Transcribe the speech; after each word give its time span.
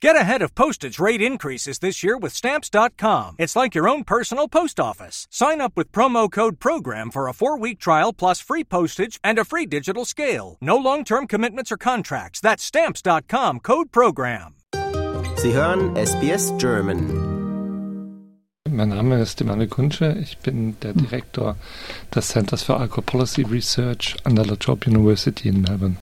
Get 0.00 0.14
ahead 0.14 0.42
of 0.42 0.54
postage 0.54 1.00
rate 1.00 1.20
increases 1.20 1.80
this 1.80 2.04
year 2.04 2.16
with 2.16 2.32
Stamps.com. 2.32 3.34
It's 3.36 3.56
like 3.56 3.74
your 3.74 3.88
own 3.88 4.04
personal 4.04 4.46
post 4.46 4.78
office. 4.78 5.26
Sign 5.28 5.60
up 5.60 5.72
with 5.76 5.90
promo 5.90 6.30
code 6.30 6.60
PROGRAM 6.60 7.10
for 7.10 7.26
a 7.26 7.32
four 7.32 7.58
week 7.58 7.80
trial 7.80 8.12
plus 8.12 8.38
free 8.40 8.62
postage 8.62 9.18
and 9.24 9.40
a 9.40 9.44
free 9.44 9.66
digital 9.66 10.04
scale. 10.04 10.56
No 10.60 10.76
long 10.76 11.02
term 11.04 11.26
commitments 11.26 11.72
or 11.72 11.76
contracts. 11.76 12.40
That's 12.40 12.62
Stamps.com 12.62 13.58
code 13.58 13.90
PROGRAM. 13.90 14.54
Sie 15.36 15.52
hören 15.52 15.96
SBS 15.96 16.56
German. 16.58 17.38
Mein 18.68 18.90
Name 18.90 19.20
ist 19.20 19.40
Emanuel 19.40 19.68
Kunsche. 19.68 20.16
Ich 20.20 20.38
bin 20.38 20.76
der 20.80 20.92
Direktor 20.92 21.56
des 22.14 22.28
Centers 22.28 22.62
for 22.62 22.78
Alcohol 22.78 23.02
Policy 23.02 23.42
Research 23.42 24.16
an 24.24 24.36
der 24.36 24.44
La 24.44 24.54
Trobe 24.54 24.86
University 24.86 25.48
in 25.48 25.62
Melbourne. 25.62 25.96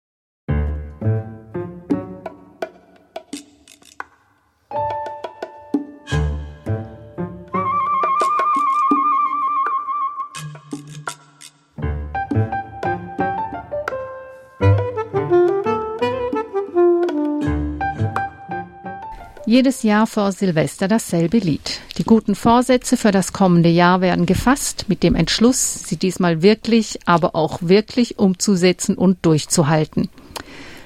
Jedes 19.47 19.83
Jahr 19.83 20.07
vor 20.07 20.33
Silvester 20.33 20.89
dasselbe 20.89 21.39
Lied. 21.39 21.81
Die 21.99 22.05
guten 22.05 22.35
Vorsätze 22.35 22.97
für 22.97 23.11
das 23.11 23.33
kommende 23.33 23.69
Jahr 23.69 24.01
werden 24.01 24.25
gefasst 24.25 24.87
mit 24.89 25.03
dem 25.03 25.15
Entschluss, 25.15 25.85
sie 25.87 25.97
diesmal 25.97 26.43
wirklich, 26.43 26.99
aber 27.05 27.35
auch 27.35 27.59
wirklich 27.61 28.19
umzusetzen 28.19 28.97
und 28.97 29.25
durchzuhalten. 29.27 30.09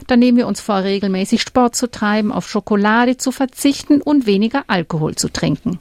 Dann 0.09 0.19
nehmen 0.19 0.39
wir 0.39 0.49
uns 0.49 0.61
vor, 0.61 0.83
regelmäßig 0.83 1.41
Sport 1.43 1.77
zu 1.77 1.91
treiben, 1.91 2.33
auf 2.33 2.49
Schokolade 2.49 3.17
zu 3.17 3.31
verzichten 3.31 4.03
und 4.03 4.27
weniger 4.27 4.65
Alkohol 4.67 5.15
zu 5.15 5.29
trinken. 5.29 5.79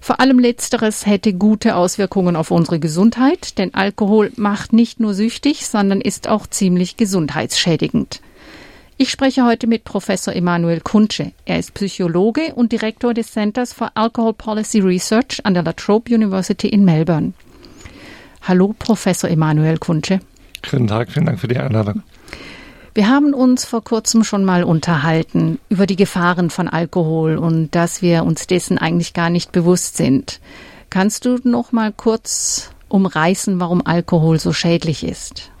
Vor 0.00 0.20
allem 0.20 0.38
letzteres 0.38 1.06
hätte 1.06 1.32
gute 1.34 1.74
Auswirkungen 1.76 2.36
auf 2.36 2.50
unsere 2.50 2.78
Gesundheit, 2.78 3.58
denn 3.58 3.74
Alkohol 3.74 4.32
macht 4.36 4.72
nicht 4.72 5.00
nur 5.00 5.14
süchtig, 5.14 5.66
sondern 5.66 6.00
ist 6.00 6.28
auch 6.28 6.46
ziemlich 6.46 6.96
gesundheitsschädigend. 6.96 8.20
Ich 9.00 9.10
spreche 9.10 9.44
heute 9.44 9.68
mit 9.68 9.84
Professor 9.84 10.34
Emanuel 10.34 10.80
Kuntsche. 10.80 11.30
Er 11.44 11.60
ist 11.60 11.74
Psychologe 11.74 12.54
und 12.54 12.72
Direktor 12.72 13.14
des 13.14 13.30
Centers 13.30 13.72
for 13.72 13.92
Alcohol 13.94 14.34
Policy 14.34 14.80
Research 14.80 15.40
an 15.44 15.54
der 15.54 15.62
La 15.62 15.72
Trobe 15.72 16.12
University 16.12 16.68
in 16.68 16.84
Melbourne. 16.84 17.32
Hallo, 18.42 18.74
Professor 18.76 19.30
Emanuel 19.30 19.78
Kuntsche. 19.78 20.20
Guten 20.68 20.88
Tag, 20.88 21.12
vielen 21.12 21.26
Dank 21.26 21.38
für 21.38 21.48
die 21.48 21.58
Einladung. 21.58 22.02
Wir 22.98 23.08
haben 23.08 23.32
uns 23.32 23.64
vor 23.64 23.84
kurzem 23.84 24.24
schon 24.24 24.44
mal 24.44 24.64
unterhalten 24.64 25.60
über 25.68 25.86
die 25.86 25.94
Gefahren 25.94 26.50
von 26.50 26.66
Alkohol 26.66 27.36
und 27.38 27.76
dass 27.76 28.02
wir 28.02 28.24
uns 28.24 28.48
dessen 28.48 28.76
eigentlich 28.76 29.14
gar 29.14 29.30
nicht 29.30 29.52
bewusst 29.52 29.96
sind. 29.96 30.40
Kannst 30.90 31.24
du 31.24 31.38
noch 31.44 31.70
mal 31.70 31.92
kurz 31.92 32.72
umreißen, 32.88 33.60
warum 33.60 33.86
Alkohol 33.86 34.40
so 34.40 34.52
schädlich 34.52 35.04
ist? 35.04 35.52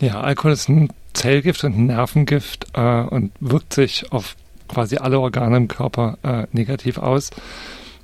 Ja, 0.00 0.22
Alkohol 0.22 0.52
ist 0.52 0.70
ein 0.70 0.88
Zellgift 1.12 1.62
und 1.64 1.76
ein 1.76 1.84
Nervengift 1.84 2.68
äh, 2.72 3.02
und 3.02 3.32
wirkt 3.40 3.74
sich 3.74 4.10
auf 4.10 4.34
quasi 4.66 4.96
alle 4.96 5.20
Organe 5.20 5.58
im 5.58 5.68
Körper 5.68 6.16
äh, 6.22 6.46
negativ 6.52 6.96
aus. 6.96 7.28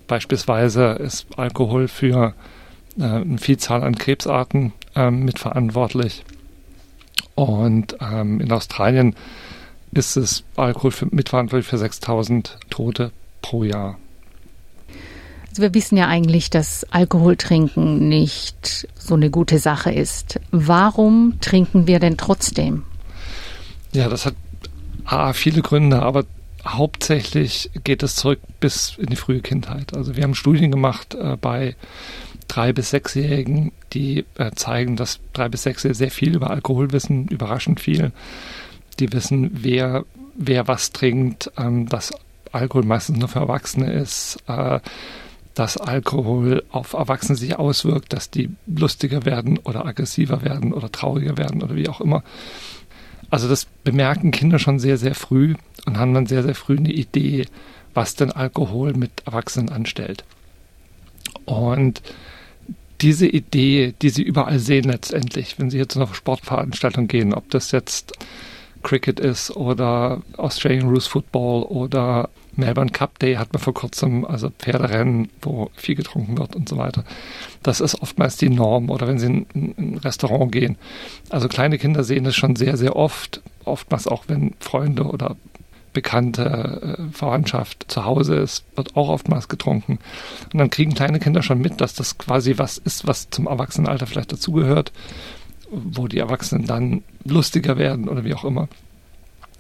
Beispielsweise 0.07 0.89
ist 1.01 1.27
Alkohol 1.39 1.89
für 1.89 2.35
äh, 2.99 3.05
eine 3.05 3.39
Vielzahl 3.39 3.83
an 3.83 3.97
Krebsarten 3.97 4.75
ähm, 4.95 5.25
mitverantwortlich. 5.25 6.25
Und 7.37 7.97
ähm, 8.01 8.41
in 8.41 8.51
Australien 8.51 9.15
ist 9.93 10.17
es 10.17 10.43
Alkohol 10.57 10.91
für, 10.91 11.07
mitverantwortlich 11.11 11.69
für 11.69 11.79
6000 11.79 12.59
Tote 12.71 13.13
pro 13.43 13.63
Jahr. 13.63 13.99
Also 15.51 15.63
wir 15.63 15.75
wissen 15.75 15.97
ja 15.97 16.09
eigentlich, 16.09 16.51
dass 16.51 16.85
Alkohol 16.91 17.37
trinken 17.37 18.09
nicht 18.09 18.89
so 18.99 19.15
eine 19.15 19.31
gute 19.31 19.59
Sache 19.59 19.93
ist. 19.93 20.41
Warum 20.51 21.39
trinken 21.41 21.87
wir 21.87 21.99
denn 21.99 22.17
trotzdem? 22.17 22.83
Ja, 23.93 24.09
das 24.09 24.27
hat 24.27 24.35
A, 25.05 25.33
viele 25.33 25.63
Gründe, 25.63 26.03
aber 26.03 26.25
hauptsächlich 26.67 27.71
geht 27.85 28.03
es 28.03 28.17
zurück 28.17 28.41
bis 28.61 28.97
in 28.99 29.07
die 29.07 29.17
frühe 29.17 29.41
Kindheit. 29.41 29.97
Also 29.97 30.17
wir 30.17 30.25
haben 30.25 30.35
Studien 30.35 30.71
gemacht 30.71 31.15
äh, 31.15 31.37
bei 31.37 31.77
drei 32.49 32.73
bis 32.73 32.91
sechsjährigen, 32.91 33.73
die 33.93 34.25
äh, 34.37 34.53
zeigen, 34.55 34.97
dass 34.97 35.21
drei 35.33 35.49
bis 35.49 35.63
sechsjährige 35.63 35.97
sehr 35.97 36.11
viel 36.11 36.35
über 36.37 36.51
Alkohol 36.51 36.93
wissen, 36.93 37.29
überraschend 37.29 37.81
viel. 37.81 38.13
Die 38.99 39.13
wissen, 39.13 39.51
wer 39.53 40.05
wer 40.37 40.69
was 40.69 40.93
trinkt, 40.93 41.51
ähm, 41.57 41.89
dass 41.89 42.13
Alkohol 42.53 42.85
meistens 42.85 43.19
nur 43.19 43.29
für 43.29 43.41
Erwachsene 43.41 43.93
ist, 43.93 44.39
äh, 44.47 44.81
dass 45.55 45.79
Alkohol 45.79 46.65
auf 46.71 46.93
Erwachsene 46.93 47.37
sich 47.37 47.59
auswirkt, 47.59 48.13
dass 48.13 48.31
die 48.31 48.51
lustiger 48.67 49.25
werden 49.25 49.59
oder 49.59 49.87
aggressiver 49.87 50.43
werden 50.43 50.73
oder 50.73 50.93
trauriger 50.93 51.39
werden 51.39 51.63
oder 51.63 51.75
wie 51.75 51.89
auch 51.89 52.01
immer. 52.01 52.23
Also 53.31 53.49
das 53.49 53.67
bemerken 53.83 54.31
Kinder 54.31 54.59
schon 54.59 54.79
sehr, 54.79 54.99
sehr 54.99 55.15
früh 55.15 55.55
und 55.87 55.99
haben 55.99 56.15
dann 56.15 56.27
sehr, 56.27 56.43
sehr 56.43 56.55
früh 56.55 56.77
eine 56.77 56.93
Idee, 56.93 57.47
was 57.95 58.15
denn 58.15 58.31
Alkohol 58.31 58.93
mit 58.93 59.11
Erwachsenen 59.25 59.71
anstellt. 59.71 60.25
Und 61.47 62.03
diese 63.01 63.27
Idee, 63.27 63.95
die 64.01 64.11
sie 64.11 64.23
überall 64.23 64.59
sehen 64.59 64.85
letztendlich, 64.85 65.59
wenn 65.59 65.71
sie 65.71 65.79
jetzt 65.79 65.93
zu 65.93 66.01
einer 66.01 66.13
Sportveranstaltung 66.15 67.09
gehen, 67.09 67.35
ob 67.35 67.51
das 67.51 67.73
jetzt 67.73 68.13
Cricket 68.83 69.19
ist 69.19 69.51
oder 69.51 70.23
Australian 70.37 70.89
Rules 70.89 71.07
Football 71.07 71.65
oder 71.65 72.29
Melbourne 72.55 72.91
Cup 72.91 73.19
Day 73.19 73.35
hat 73.35 73.53
man 73.53 73.61
vor 73.61 73.75
kurzem, 73.75 74.25
also 74.25 74.49
Pferderennen, 74.51 75.29
wo 75.43 75.71
viel 75.75 75.95
getrunken 75.95 76.39
wird 76.39 76.57
und 76.57 76.69
so 76.69 76.79
weiter. 76.79 77.05
Das 77.63 77.81
ist 77.81 78.01
oftmals 78.01 78.37
die 78.37 78.49
Norm 78.49 78.89
oder 78.91 79.07
wenn 79.07 79.19
sie 79.19 79.27
in, 79.27 79.75
ein 79.77 79.99
Restaurant 79.99 80.53
gehen. 80.53 80.77
Also 81.29 81.49
kleine 81.49 81.79
Kinder 81.79 82.05
sehen 82.05 82.25
das 82.25 82.37
schon 82.37 82.57
sehr, 82.57 82.77
sehr 82.77 82.97
oft, 82.97 83.43
oftmals 83.65 84.07
auch 84.07 84.25
wenn 84.29 84.55
Freunde 84.61 85.05
oder 85.05 85.37
bekannte 85.97 86.99
äh, 86.99 87.13
Verwandtschaft 87.13 87.87
zu 87.89 88.05
Hause 88.05 88.35
ist, 88.37 88.65
wird 88.77 88.97
auch 88.97 89.09
oftmals 89.09 89.49
getrunken. 89.49 89.99
Und 90.53 90.59
dann 90.59 90.69
kriegen 90.69 90.93
kleine 90.93 91.19
Kinder 91.21 91.43
schon 91.43 91.59
mit, 91.59 91.81
dass 91.81 91.95
das 91.95 92.19
quasi 92.19 92.59
was 92.59 92.77
ist, 92.77 93.07
was 93.07 93.31
zum 93.31 93.47
Erwachsenenalter 93.47 94.07
vielleicht 94.07 94.31
dazugehört, 94.31 94.93
wo 95.71 96.07
die 96.07 96.19
Erwachsenen 96.19 96.67
dann 96.67 97.03
lustiger 97.25 97.79
werden 97.79 98.11
oder 98.11 98.25
wie 98.25 98.35
auch 98.35 98.45
immer. 98.45 98.69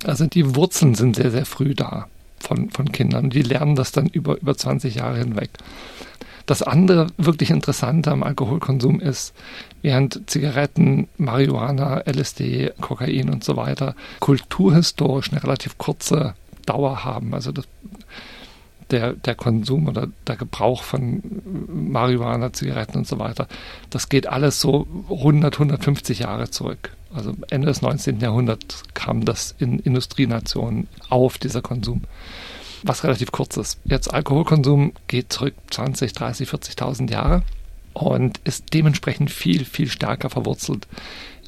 Also 0.04 0.26
die 0.26 0.54
Wurzeln 0.54 0.94
sind 0.94 1.16
sehr, 1.16 1.30
sehr 1.30 1.46
früh 1.46 1.74
da 1.74 2.06
von, 2.38 2.68
von 2.68 2.92
Kindern. 2.92 3.30
Die 3.30 3.40
lernen 3.40 3.74
das 3.74 3.92
dann 3.92 4.06
über, 4.06 4.38
über 4.38 4.54
20 4.54 4.96
Jahre 4.96 5.16
hinweg. 5.16 5.48
Das 6.46 6.62
andere 6.62 7.08
wirklich 7.16 7.50
Interessante 7.50 8.12
am 8.12 8.22
Alkoholkonsum 8.22 9.00
ist, 9.00 9.34
während 9.82 10.30
Zigaretten, 10.30 11.08
Marihuana, 11.18 12.02
LSD, 12.06 12.72
Kokain 12.80 13.30
und 13.30 13.44
so 13.44 13.56
weiter 13.56 13.94
kulturhistorisch 14.20 15.32
eine 15.32 15.42
relativ 15.42 15.76
kurze 15.76 16.34
Dauer 16.64 17.04
haben, 17.04 17.34
also 17.34 17.52
das, 17.52 17.66
der, 18.90 19.14
der 19.14 19.34
Konsum 19.34 19.88
oder 19.88 20.08
der 20.26 20.36
Gebrauch 20.36 20.82
von 20.82 21.22
Marihuana, 21.68 22.52
Zigaretten 22.52 22.98
und 22.98 23.06
so 23.06 23.18
weiter, 23.18 23.48
das 23.90 24.08
geht 24.08 24.28
alles 24.28 24.60
so 24.60 24.86
100, 25.10 25.54
150 25.54 26.20
Jahre 26.20 26.50
zurück. 26.50 26.92
Also 27.12 27.34
Ende 27.50 27.68
des 27.68 27.82
19. 27.82 28.20
Jahrhunderts 28.20 28.82
kam 28.94 29.24
das 29.24 29.54
in 29.58 29.78
Industrienationen 29.78 30.86
auf, 31.08 31.38
dieser 31.38 31.62
Konsum. 31.62 32.02
Was 32.82 33.04
relativ 33.04 33.32
kurz 33.32 33.56
ist. 33.56 33.78
Jetzt 33.84 34.12
Alkoholkonsum 34.12 34.92
geht 35.06 35.32
zurück 35.32 35.54
20, 35.70 36.12
30, 36.12 36.48
40.000 36.48 37.10
Jahre 37.10 37.42
und 37.92 38.38
ist 38.44 38.74
dementsprechend 38.74 39.30
viel, 39.30 39.64
viel 39.64 39.88
stärker 39.88 40.30
verwurzelt 40.30 40.86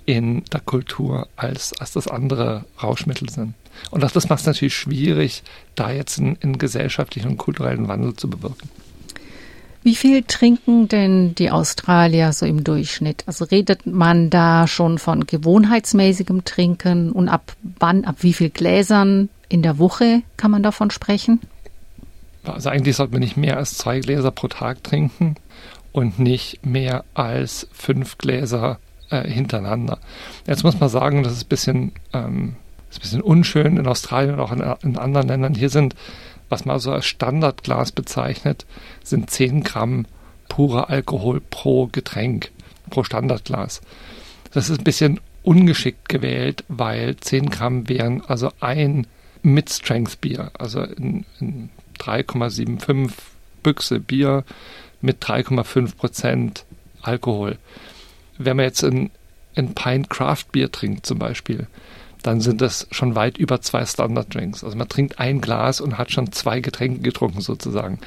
in 0.06 0.42
der 0.46 0.60
Kultur, 0.60 1.28
als, 1.36 1.74
als 1.78 1.92
das 1.92 2.08
andere 2.08 2.64
Rauschmittel 2.82 3.28
sind. 3.28 3.52
Und 3.90 4.02
auch 4.04 4.10
das 4.10 4.30
macht 4.30 4.40
es 4.40 4.46
natürlich 4.46 4.74
schwierig, 4.74 5.42
da 5.74 5.90
jetzt 5.90 6.18
einen, 6.18 6.38
einen 6.42 6.56
gesellschaftlichen 6.56 7.32
und 7.32 7.36
kulturellen 7.36 7.88
Wandel 7.88 8.14
zu 8.14 8.30
bewirken. 8.30 8.70
Wie 9.82 9.94
viel 9.94 10.22
trinken 10.22 10.88
denn 10.88 11.34
die 11.34 11.50
Australier 11.50 12.32
so 12.32 12.46
im 12.46 12.64
Durchschnitt? 12.64 13.24
Also 13.26 13.44
redet 13.44 13.86
man 13.86 14.30
da 14.30 14.66
schon 14.66 14.98
von 14.98 15.26
gewohnheitsmäßigem 15.26 16.44
Trinken 16.44 17.12
und 17.12 17.28
ab 17.28 17.54
wann, 17.78 18.04
ab 18.04 18.16
wie 18.20 18.32
viel 18.32 18.50
Gläsern 18.50 19.28
in 19.48 19.62
der 19.62 19.78
Woche 19.78 20.22
kann 20.36 20.50
man 20.50 20.62
davon 20.62 20.90
sprechen? 20.90 21.40
Also 22.44 22.70
eigentlich 22.70 22.96
sollte 22.96 23.12
man 23.12 23.20
nicht 23.20 23.36
mehr 23.36 23.56
als 23.56 23.76
zwei 23.76 24.00
Gläser 24.00 24.30
pro 24.30 24.48
Tag 24.48 24.82
trinken 24.82 25.36
und 25.92 26.18
nicht 26.18 26.64
mehr 26.64 27.04
als 27.14 27.68
fünf 27.72 28.18
Gläser 28.18 28.78
äh, 29.10 29.28
hintereinander. 29.28 29.98
Jetzt 30.46 30.64
muss 30.64 30.78
man 30.80 30.88
sagen, 30.88 31.22
das 31.22 31.32
ist 31.32 31.44
ein 31.44 31.48
bisschen, 31.48 31.92
ähm, 32.12 32.56
ist 32.90 32.98
ein 32.98 33.02
bisschen 33.02 33.22
unschön 33.22 33.76
in 33.76 33.86
Australien 33.86 34.34
und 34.34 34.40
auch 34.40 34.52
in, 34.52 34.60
in 34.82 34.98
anderen 34.98 35.28
Ländern. 35.28 35.54
Hier 35.54 35.70
sind 35.70 35.94
was 36.48 36.64
man 36.64 36.78
so 36.78 36.92
als 36.92 37.06
Standardglas 37.06 37.92
bezeichnet, 37.92 38.66
sind 39.02 39.30
10 39.30 39.62
Gramm 39.62 40.06
purer 40.48 40.88
Alkohol 40.90 41.40
pro 41.40 41.86
Getränk, 41.86 42.50
pro 42.90 43.04
Standardglas. 43.04 43.80
Das 44.52 44.70
ist 44.70 44.78
ein 44.78 44.84
bisschen 44.84 45.20
ungeschickt 45.42 46.08
gewählt, 46.08 46.64
weil 46.68 47.16
10 47.16 47.50
Gramm 47.50 47.88
wären 47.88 48.22
also 48.26 48.50
ein 48.60 49.06
mit 49.42 49.70
Strength 49.70 50.20
Bier, 50.20 50.50
also 50.58 50.82
in, 50.82 51.24
in 51.40 51.70
3,75 51.98 53.10
Büchse 53.62 54.00
Bier 54.00 54.44
mit 55.00 55.22
3,5 55.22 55.96
Prozent 55.96 56.64
Alkohol. 57.02 57.58
Wenn 58.38 58.56
man 58.56 58.66
jetzt 58.66 58.84
ein, 58.84 59.10
ein 59.56 59.74
Pint 59.74 60.10
Craft 60.10 60.46
Bier 60.52 60.70
trinkt 60.70 61.06
zum 61.06 61.18
Beispiel, 61.18 61.66
dann 62.22 62.40
sind 62.40 62.60
das 62.60 62.88
schon 62.90 63.14
weit 63.14 63.38
über 63.38 63.60
zwei 63.60 63.84
Standard 63.86 64.34
Drinks. 64.34 64.64
Also 64.64 64.76
man 64.76 64.88
trinkt 64.88 65.18
ein 65.18 65.40
Glas 65.40 65.80
und 65.80 65.98
hat 65.98 66.10
schon 66.10 66.32
zwei 66.32 66.60
Getränke 66.60 67.00
getrunken 67.00 67.40
sozusagen. 67.40 67.98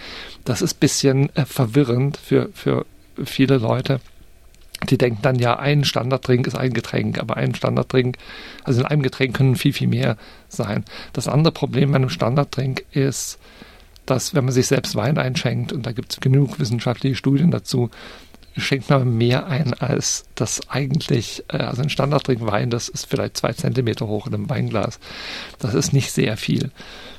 Das 0.43 0.61
ist 0.61 0.79
bisschen 0.79 1.33
äh, 1.35 1.45
verwirrend 1.45 2.17
für, 2.17 2.49
für 2.53 2.85
viele 3.23 3.57
Leute. 3.57 4.01
Die 4.89 4.97
denken 4.97 5.19
dann, 5.21 5.37
ja, 5.37 5.59
ein 5.59 5.83
Standarddrink 5.83 6.47
ist 6.47 6.55
ein 6.55 6.73
Getränk, 6.73 7.19
aber 7.19 7.37
ein 7.37 7.53
Standarddrink, 7.53 8.17
also 8.63 8.81
in 8.81 8.87
einem 8.87 9.03
Getränk 9.03 9.35
können 9.35 9.55
viel, 9.55 9.73
viel 9.73 9.87
mehr 9.87 10.17
sein. 10.49 10.85
Das 11.13 11.27
andere 11.27 11.53
Problem 11.53 11.91
bei 11.91 11.97
einem 11.97 12.09
Standarddrink 12.09 12.85
ist, 12.91 13.37
dass 14.05 14.33
wenn 14.33 14.45
man 14.45 14.53
sich 14.53 14.67
selbst 14.67 14.95
Wein 14.95 15.17
einschenkt, 15.17 15.71
und 15.71 15.85
da 15.85 15.91
gibt 15.91 16.11
es 16.13 16.19
genug 16.19 16.59
wissenschaftliche 16.59 17.15
Studien 17.15 17.51
dazu, 17.51 17.91
schenkt 18.57 18.89
man 18.89 19.17
mehr 19.17 19.47
ein 19.47 19.73
als 19.73 20.25
das 20.35 20.69
eigentlich, 20.69 21.43
äh, 21.47 21.57
also 21.57 21.83
ein 21.83 21.89
Standarddrink 21.89 22.41
Wein, 22.41 22.69
das 22.69 22.89
ist 22.89 23.05
vielleicht 23.05 23.37
zwei 23.37 23.53
Zentimeter 23.53 24.07
hoch 24.07 24.27
in 24.27 24.33
einem 24.33 24.49
Weinglas. 24.49 24.99
Das 25.59 25.73
ist 25.73 25.93
nicht 25.93 26.11
sehr 26.11 26.35
viel. 26.37 26.71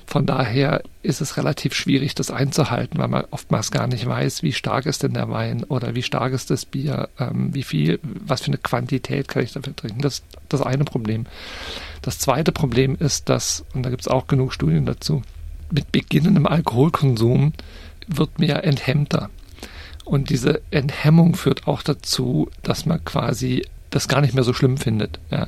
Von 0.07 0.27
daher 0.27 0.83
ist 1.03 1.21
es 1.21 1.37
relativ 1.37 1.75
schwierig, 1.75 2.15
das 2.15 2.31
einzuhalten, 2.31 2.99
weil 2.99 3.09
man 3.09 3.25
oftmals 3.31 3.71
gar 3.71 3.87
nicht 3.87 4.07
weiß, 4.07 4.43
wie 4.43 4.53
stark 4.53 4.87
ist 4.87 5.03
denn 5.03 5.15
der 5.15 5.31
Wein 5.31 5.65
oder 5.65 5.95
wie 5.95 6.03
stark 6.03 6.33
ist 6.33 6.51
das 6.51 6.65
Bier, 6.65 7.09
ähm, 7.19 7.55
wie 7.55 7.63
viel, 7.63 7.99
was 8.03 8.43
für 8.43 8.49
eine 8.49 8.59
Quantität 8.59 9.29
kann 9.29 9.43
ich 9.43 9.53
dafür 9.53 9.75
trinken. 9.75 10.03
Das 10.03 10.15
ist 10.15 10.25
das 10.49 10.63
eine 10.63 10.85
Problem. 10.85 11.27
Das 12.03 12.19
zweite 12.19 12.53
Problem 12.53 12.97
ist, 12.99 13.29
dass, 13.29 13.65
und 13.75 13.85
da 13.85 13.91
gibt 13.91 14.03
es 14.03 14.09
auch 14.09 14.27
genug 14.27 14.53
Studien 14.53 14.87
dazu, 14.87 15.23
mit 15.71 15.91
beginnendem 15.93 16.47
Alkoholkonsum 16.47 17.53
wird 18.07 18.39
man 18.39 18.51
enthemmter. 18.51 19.31
Und 20.05 20.31
diese 20.31 20.61
Enthemmung 20.71 21.35
führt 21.37 21.67
auch 21.67 21.83
dazu, 21.83 22.51
dass 22.63 22.87
man 22.87 23.05
quasi 23.05 23.65
das 23.91 24.09
gar 24.09 24.21
nicht 24.21 24.35
mehr 24.35 24.45
so 24.45 24.53
schlimm 24.53 24.77
findet. 24.77 25.21
Ja. 25.31 25.47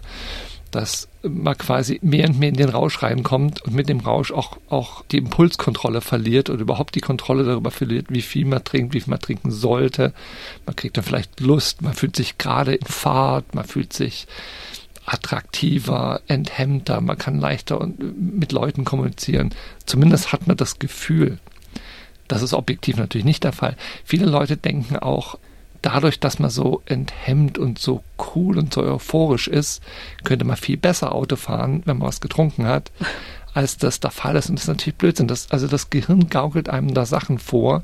Dass 0.75 1.07
man 1.23 1.57
quasi 1.57 2.01
mehr 2.03 2.29
und 2.29 2.41
mehr 2.41 2.49
in 2.49 2.57
den 2.57 2.69
Rausch 2.69 3.01
reinkommt 3.01 3.63
und 3.63 3.77
mit 3.77 3.89
dem 3.89 4.01
Rausch 4.01 4.33
auch, 4.33 4.59
auch 4.69 5.05
die 5.05 5.19
Impulskontrolle 5.19 6.01
verliert 6.01 6.51
oder 6.51 6.63
überhaupt 6.63 6.97
die 6.97 7.01
Kontrolle 7.01 7.45
darüber 7.45 7.71
verliert, 7.71 8.07
wie 8.09 8.23
viel 8.23 8.45
man 8.45 8.65
trinkt, 8.65 8.93
wie 8.93 9.01
viel 9.01 9.13
man 9.13 9.21
trinken 9.21 9.53
sollte. 9.53 10.13
Man 10.67 10.75
kriegt 10.75 10.97
dann 10.97 11.05
vielleicht 11.05 11.39
Lust, 11.39 11.81
man 11.81 11.95
fühlt 11.95 12.17
sich 12.17 12.39
gerade 12.39 12.75
in 12.75 12.87
Fahrt, 12.87 13.55
man 13.55 13.65
fühlt 13.65 13.93
sich 13.93 14.27
attraktiver, 15.07 16.23
enthemmter, 16.27 17.01
man 17.01 17.19
kann 17.19 17.39
leichter 17.39 17.89
mit 18.17 18.51
Leuten 18.51 18.85
kommunizieren. 18.85 19.55
Zumindest 19.87 20.33
hat 20.33 20.49
man 20.49 20.57
das 20.57 20.81
Gefühl. 20.81 21.39
Das 22.27 22.43
ist 22.43 22.53
objektiv 22.53 22.97
natürlich 22.97 23.25
nicht 23.25 23.45
der 23.45 23.53
Fall. 23.53 23.77
Viele 24.05 24.27
Leute 24.27 24.57
denken 24.57 24.97
auch, 24.97 25.39
dadurch, 25.85 26.19
dass 26.19 26.39
man 26.39 26.51
so 26.51 26.83
enthemmt 26.87 27.59
und 27.59 27.79
so 27.79 28.03
cool 28.35 28.59
und 28.59 28.73
so 28.73 28.83
euphorisch 28.83 29.49
ist, 29.49 29.83
könnte 30.25 30.47
man 30.47 30.57
viel 30.57 30.79
besser 30.79 31.15
Auto 31.15 31.37
fahren, 31.37 31.83
wenn 31.85 31.99
man 31.99 32.09
was 32.09 32.23
getrunken 32.23 32.67
hat, 32.67 32.91
als 33.55 33.77
das 33.77 34.01
der 34.01 34.11
Fall 34.11 34.35
ist. 34.37 34.49
Und 34.49 34.57
das 34.57 34.65
ist 34.65 34.69
natürlich 34.69 34.97
Blödsinn. 34.97 35.29
Das, 35.29 35.51
also 35.51 35.69
das 35.69 35.91
Gehirn 35.91 36.31
gaukelt 36.31 36.71
einem 36.71 36.95
da 36.95 37.05
Sachen 37.05 37.39
vor, 37.39 37.83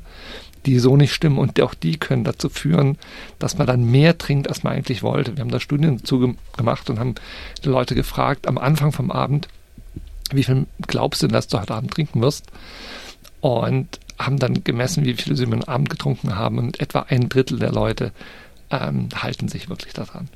die 0.65 0.79
so 0.79 0.97
nicht 0.97 1.13
stimmen. 1.13 1.37
Und 1.37 1.61
auch 1.61 1.75
die 1.75 1.97
können 1.97 2.23
dazu 2.23 2.49
führen, 2.49 2.97
dass 3.37 3.57
man 3.59 3.67
dann 3.67 3.83
mehr 3.83 4.17
trinkt, 4.17 4.49
als 4.49 4.63
man 4.63 4.73
eigentlich 4.73 5.03
wollte. 5.03 5.37
Wir 5.37 5.41
haben 5.41 5.51
da 5.51 5.59
Studien 5.59 5.97
dazu 5.99 6.35
gemacht 6.57 6.89
und 6.89 6.99
haben 6.99 7.15
die 7.63 7.69
Leute 7.69 7.93
gefragt, 7.93 8.47
am 8.47 8.57
Anfang 8.57 8.91
vom 8.91 9.11
Abend, 9.11 9.47
wie 10.31 10.43
viel 10.43 10.65
glaubst 10.87 11.21
du, 11.21 11.27
dass 11.27 11.47
du 11.47 11.59
heute 11.59 11.75
Abend 11.75 11.91
trinken 11.91 12.21
wirst? 12.21 12.45
Und 13.41 13.99
haben 14.25 14.39
dann 14.39 14.63
gemessen, 14.63 15.05
wie 15.05 15.13
viel 15.13 15.35
sie 15.35 15.45
am 15.45 15.61
Abend 15.63 15.89
getrunken 15.89 16.35
haben 16.35 16.57
und 16.57 16.79
etwa 16.79 17.05
ein 17.09 17.29
Drittel 17.29 17.59
der 17.59 17.71
Leute 17.71 18.11
ähm, 18.69 19.09
halten 19.15 19.47
sich 19.47 19.69
wirklich 19.69 19.93
daran. 19.93 20.29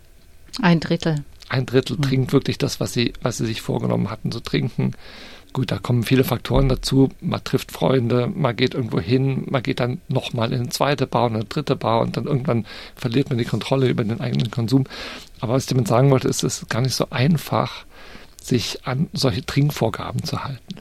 Ein 0.62 0.80
Drittel. 0.80 1.24
Ein 1.50 1.66
Drittel 1.66 1.98
mhm. 1.98 2.02
trinkt 2.02 2.34
wirklich 2.34 2.58
das, 2.58 2.80
was 2.80 2.94
sie, 2.94 3.14
was 3.22 3.38
sie 3.38 3.46
sich 3.46 3.62
vorgenommen 3.62 4.10
hatten 4.10 4.32
zu 4.32 4.40
trinken. 4.40 4.92
Gut, 5.54 5.72
da 5.72 5.78
kommen 5.78 6.04
viele 6.04 6.26
Faktoren 6.26 6.68
dazu. 6.68 7.10
Man 7.22 7.44
trifft 7.44 7.72
Freunde, 7.72 8.28
man 8.28 8.56
geht 8.56 8.74
irgendwo 8.74 9.00
hin, 9.00 9.46
man 9.50 9.64
geht 9.64 9.80
dann 9.80 10.02
nochmal 10.10 10.52
in 10.52 10.60
eine 10.60 10.70
zweite 10.70 11.08
Bar 11.08 11.28
und 11.28 11.36
eine 11.36 11.46
dritte 11.46 11.78
Bar 11.78 12.02
und 12.02 12.18
dann 12.18 12.26
irgendwann 12.26 12.66
verliert 12.96 13.30
man 13.30 13.38
die 13.38 13.46
Kontrolle 13.46 13.88
über 13.88 14.04
den 14.04 14.20
eigenen 14.20 14.52
Konsum. 14.52 14.86
Aber 15.40 15.54
was 15.54 15.64
ich 15.64 15.70
damit 15.70 15.88
sagen 15.88 16.12
wollte, 16.12 16.28
ist 16.28 16.44
es 16.44 16.68
gar 16.68 16.82
nicht 16.82 16.96
so 16.96 17.10
einfach, 17.10 17.86
sich 18.42 18.86
an 18.86 19.08
solche 19.14 19.46
Trinkvorgaben 19.46 20.24
zu 20.24 20.44
halten. 20.44 20.76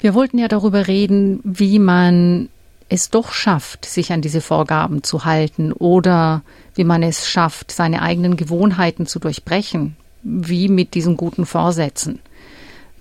Wir 0.00 0.14
wollten 0.14 0.38
ja 0.38 0.48
darüber 0.48 0.86
reden, 0.88 1.40
wie 1.44 1.78
man 1.78 2.48
es 2.88 3.10
doch 3.10 3.32
schafft, 3.32 3.84
sich 3.84 4.12
an 4.12 4.22
diese 4.22 4.40
Vorgaben 4.40 5.02
zu 5.02 5.24
halten 5.24 5.72
oder 5.72 6.42
wie 6.74 6.84
man 6.84 7.02
es 7.02 7.28
schafft, 7.28 7.70
seine 7.70 8.02
eigenen 8.02 8.36
Gewohnheiten 8.36 9.06
zu 9.06 9.18
durchbrechen, 9.18 9.96
wie 10.22 10.68
mit 10.68 10.94
diesen 10.94 11.16
guten 11.16 11.46
Vorsätzen. 11.46 12.18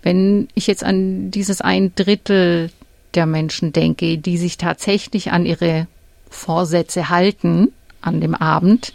Wenn 0.04 0.48
ich 0.54 0.68
jetzt 0.68 0.84
an 0.84 1.31
dieses 1.31 1.62
ein 1.62 1.94
Drittel 1.96 2.72
der 3.16 3.25
Menschen 3.25 3.74
denke, 3.74 4.18
die 4.18 4.38
sich 4.38 4.57
tatsächlich 4.57 5.31
an 5.31 5.45
ihre 5.45 5.88
Vorsätze 6.30 7.10
halten 7.10 7.72
an 8.02 8.22
dem 8.22 8.36
Abend, 8.36 8.94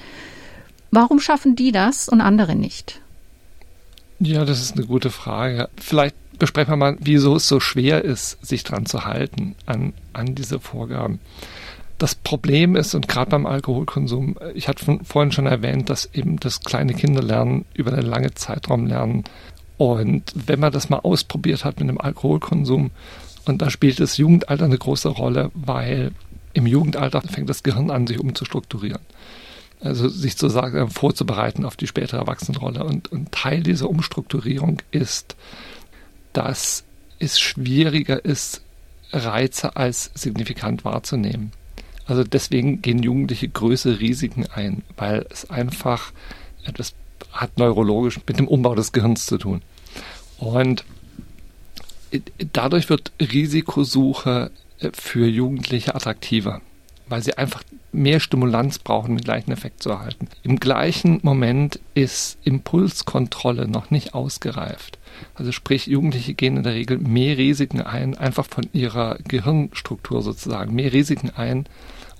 warum 0.90 1.20
schaffen 1.20 1.56
die 1.56 1.72
das 1.72 2.08
und 2.08 2.20
andere 2.20 2.54
nicht? 2.54 3.00
Ja, 4.20 4.44
das 4.44 4.62
ist 4.62 4.76
eine 4.76 4.86
gute 4.86 5.10
Frage. 5.10 5.68
Vielleicht 5.76 6.14
besprechen 6.38 6.72
wir 6.72 6.76
mal, 6.76 6.96
wieso 7.00 7.36
es 7.36 7.48
so 7.48 7.60
schwer 7.60 8.04
ist, 8.04 8.44
sich 8.44 8.64
dran 8.64 8.86
zu 8.86 9.04
halten 9.04 9.54
an, 9.66 9.92
an 10.12 10.34
diese 10.34 10.60
Vorgaben. 10.60 11.20
Das 11.98 12.14
Problem 12.14 12.76
ist, 12.76 12.94
und 12.94 13.08
gerade 13.08 13.30
beim 13.30 13.46
Alkoholkonsum, 13.46 14.36
ich 14.54 14.68
hatte 14.68 14.98
vorhin 15.04 15.32
schon 15.32 15.46
erwähnt, 15.46 15.90
dass 15.90 16.10
eben 16.12 16.38
das 16.40 16.60
kleine 16.60 16.92
Kinder 16.94 17.22
lernen, 17.22 17.64
über 17.74 17.92
einen 17.92 18.06
langen 18.06 18.34
Zeitraum 18.34 18.86
lernen. 18.86 19.24
Und 19.76 20.32
wenn 20.34 20.60
man 20.60 20.72
das 20.72 20.90
mal 20.90 20.98
ausprobiert 20.98 21.64
hat 21.64 21.78
mit 21.78 21.88
dem 21.88 22.00
Alkoholkonsum, 22.00 22.90
und 23.46 23.62
da 23.62 23.70
spielt 23.70 24.00
das 24.00 24.16
Jugendalter 24.16 24.64
eine 24.64 24.78
große 24.78 25.08
Rolle, 25.08 25.50
weil 25.54 26.12
im 26.52 26.66
Jugendalter 26.66 27.20
fängt 27.22 27.50
das 27.50 27.62
Gehirn 27.62 27.90
an, 27.90 28.06
sich 28.06 28.18
umzustrukturieren. 28.18 29.00
Also 29.80 30.08
sich 30.08 30.36
zu 30.36 30.48
sagen, 30.48 30.88
vorzubereiten 30.88 31.64
auf 31.64 31.76
die 31.76 31.86
spätere 31.86 32.18
Erwachsenenrolle. 32.18 32.84
Und, 32.84 33.12
und 33.12 33.32
Teil 33.32 33.62
dieser 33.62 33.90
Umstrukturierung 33.90 34.80
ist 34.90 35.36
dass 36.34 36.84
es 37.18 37.40
schwieriger 37.40 38.24
ist, 38.24 38.60
Reize 39.12 39.76
als 39.76 40.10
signifikant 40.14 40.84
wahrzunehmen. 40.84 41.52
Also 42.06 42.24
deswegen 42.24 42.82
gehen 42.82 43.02
Jugendliche 43.02 43.48
größere 43.48 44.00
Risiken 44.00 44.46
ein, 44.54 44.82
weil 44.96 45.26
es 45.30 45.48
einfach 45.48 46.12
etwas 46.64 46.94
hat 47.32 47.58
neurologisch 47.58 48.20
mit 48.26 48.38
dem 48.38 48.48
Umbau 48.48 48.74
des 48.74 48.92
Gehirns 48.92 49.26
zu 49.26 49.38
tun. 49.38 49.62
Und 50.38 50.84
dadurch 52.52 52.90
wird 52.90 53.12
Risikosuche 53.20 54.50
äh, 54.80 54.90
für 54.92 55.26
Jugendliche 55.26 55.94
attraktiver, 55.94 56.60
weil 57.08 57.22
sie 57.22 57.36
einfach 57.36 57.62
mehr 57.92 58.20
Stimulanz 58.20 58.78
brauchen, 58.78 59.12
um 59.12 59.16
den 59.16 59.24
gleichen 59.24 59.52
Effekt 59.52 59.82
zu 59.82 59.90
erhalten. 59.90 60.28
Im 60.42 60.58
gleichen 60.58 61.20
Moment 61.22 61.78
ist 61.94 62.38
Impulskontrolle 62.44 63.68
noch 63.68 63.90
nicht 63.90 64.14
ausgereift. 64.14 64.98
Also 65.34 65.52
sprich, 65.52 65.86
Jugendliche 65.86 66.34
gehen 66.34 66.56
in 66.56 66.64
der 66.64 66.74
Regel 66.74 66.98
mehr 66.98 67.38
Risiken 67.38 67.80
ein, 67.80 68.16
einfach 68.16 68.46
von 68.46 68.66
ihrer 68.72 69.18
Gehirnstruktur 69.28 70.22
sozusagen, 70.22 70.74
mehr 70.74 70.92
Risiken 70.92 71.30
ein 71.30 71.66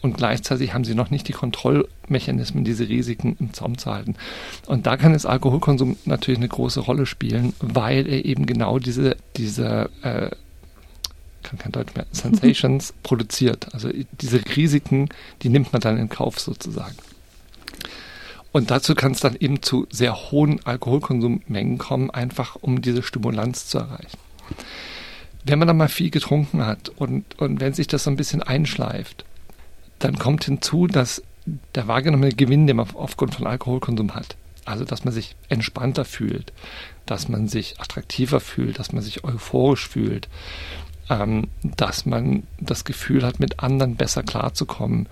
und 0.05 0.19
gleichzeitig 0.19 0.75
haben 0.75 0.85
sie 0.85 0.95
noch 0.95 1.09
nicht 1.09 1.29
die 1.29 1.33
Kontrollmechanismen, 1.33 2.63
diese 2.63 2.89
Risiken 2.91 3.37
im 3.41 3.55
Zaum 3.55 3.79
zu 3.79 3.91
halten. 3.91 4.17
Und 4.67 4.87
da 4.87 4.99
kann 4.99 5.15
das 5.15 5.25
Alkoholkonsum 5.25 5.97
natürlich 6.05 6.41
eine 6.41 6.49
große 6.49 6.81
Rolle 6.81 7.07
spielen, 7.07 7.55
weil 7.61 8.07
er 8.07 8.27
eben 8.27 8.45
genau 8.45 8.79
diese, 8.79 9.17
diese 9.39 9.89
äh, 10.03 10.29
kann 11.45 11.59
kein 11.59 11.73
Deutsch 11.73 11.95
mehr, 11.95 12.07
Sensations 12.11 12.93
produziert. 13.05 13.73
Also 13.73 13.91
diese 14.21 14.41
Risiken, 14.57 15.09
die 15.43 15.49
nimmt 15.49 15.73
man 15.73 15.81
dann 15.81 15.99
in 15.99 16.09
Kauf 16.09 16.41
sozusagen. 16.41 16.97
Und 18.51 18.71
dazu 18.71 18.95
kann 18.95 19.13
es 19.13 19.21
dann 19.21 19.37
eben 19.37 19.63
zu 19.63 19.87
sehr 19.91 20.31
hohen 20.31 20.65
Alkoholkonsummengen 20.65 21.79
kommen, 21.79 22.11
einfach 22.11 22.57
um 22.61 22.83
diese 22.83 23.03
Stimulanz 23.03 23.67
zu 23.67 23.79
erreichen. 23.79 24.19
Wenn 25.45 25.59
man 25.59 25.69
dann 25.69 25.77
mal 25.77 25.89
viel 25.89 26.11
getrunken 26.11 26.65
hat 26.65 26.89
und, 26.89 27.39
und 27.41 27.61
wenn 27.61 27.73
sich 27.75 27.89
das 27.89 28.05
so 28.05 28.11
ein 28.11 28.17
bisschen 28.17 28.43
einschleift, 28.43 29.25
dann 29.99 30.19
kommt 30.19 30.45
hinzu, 30.45 30.87
dass 30.87 31.23
der 31.75 31.89
wahrgenommene 31.89 32.33
Gewinn, 32.33 32.67
den 32.67 32.77
man 32.77 32.89
aufgrund 32.95 33.35
von 33.35 33.47
Alkoholkonsum 33.47 34.15
hat, 34.15 34.37
also 34.65 34.85
dass 34.85 35.05
man 35.05 35.13
sich 35.13 35.37
entspannter 35.49 36.05
fühlt, 36.05 36.53
dass 37.07 37.29
man 37.29 37.49
sich 37.49 37.81
attraktiver 37.81 38.41
fühlt, 38.41 38.79
dass 38.79 38.93
man 38.93 39.03
sich 39.03 39.25
euphorisch 39.25 39.89
fühlt, 39.89 40.29
ähm, 41.11 41.49
dass 41.63 42.07
man 42.07 42.45
das 42.61 42.85
Gefühl 42.85 43.25
hat, 43.25 43.41
mit 43.41 43.61
anderen 43.61 43.97
besser 43.97 44.23
klarzukommen, 44.23 45.07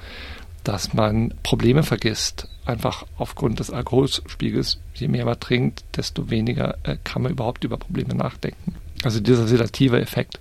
dass 0.65 0.95
man 0.95 1.35
Probleme 1.43 1.83
vergisst, 1.83 2.49
einfach 2.65 3.05
aufgrund 3.19 3.59
des 3.59 3.71
Alkoholspiegels. 3.71 4.79
Je 4.95 5.09
mehr 5.09 5.25
man 5.25 5.41
trinkt, 5.41 5.85
desto 5.97 6.31
weniger 6.31 6.77
äh, 6.85 6.97
kann 7.03 7.23
man 7.23 7.33
überhaupt 7.33 7.65
über 7.65 7.77
Probleme 7.77 8.15
nachdenken. 8.15 8.77
Also 9.03 9.21
dieser 9.21 9.47
sedative 9.47 10.01
Effekt. 10.01 10.39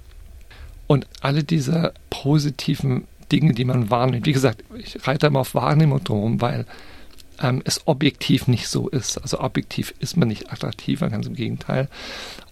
Und 0.87 1.07
alle 1.21 1.43
diese 1.43 1.93
positiven 2.09 3.07
Dinge, 3.31 3.53
die 3.53 3.65
man 3.65 3.89
wahrnimmt, 3.89 4.25
wie 4.25 4.33
gesagt, 4.33 4.63
ich 4.77 5.07
reite 5.07 5.27
immer 5.27 5.39
auf 5.39 5.55
Wahrnehmung 5.55 6.03
drum, 6.03 6.41
weil 6.41 6.65
ähm, 7.41 7.61
es 7.65 7.87
objektiv 7.87 8.47
nicht 8.47 8.67
so 8.67 8.87
ist. 8.89 9.17
Also 9.17 9.39
objektiv 9.39 9.93
ist 9.99 10.17
man 10.17 10.27
nicht 10.27 10.51
attraktiver, 10.51 11.09
ganz 11.09 11.27
im 11.27 11.35
Gegenteil. 11.35 11.89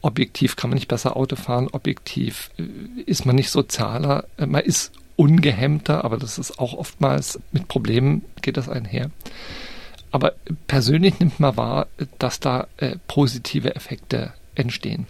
Objektiv 0.01 0.55
kann 0.55 0.69
man 0.69 0.77
nicht 0.77 0.87
besser 0.87 1.15
Auto 1.15 1.35
fahren, 1.35 1.67
objektiv 1.71 2.51
äh, 2.57 2.63
ist 3.05 3.25
man 3.25 3.35
nicht 3.35 3.49
sozialer, 3.49 4.25
äh, 4.37 4.45
man 4.45 4.63
ist 4.63 4.91
ungehemmter, 5.15 6.05
aber 6.05 6.17
das 6.17 6.37
ist 6.37 6.59
auch 6.59 6.73
oftmals 6.73 7.39
mit 7.51 7.67
Problemen 7.67 8.23
geht 8.41 8.57
das 8.57 8.69
einher. 8.69 9.11
Aber 10.11 10.33
persönlich 10.67 11.19
nimmt 11.19 11.39
man 11.39 11.57
wahr, 11.57 11.87
dass 12.17 12.39
da 12.39 12.67
äh, 12.77 12.95
positive 13.07 13.75
Effekte 13.75 14.33
entstehen. 14.55 15.07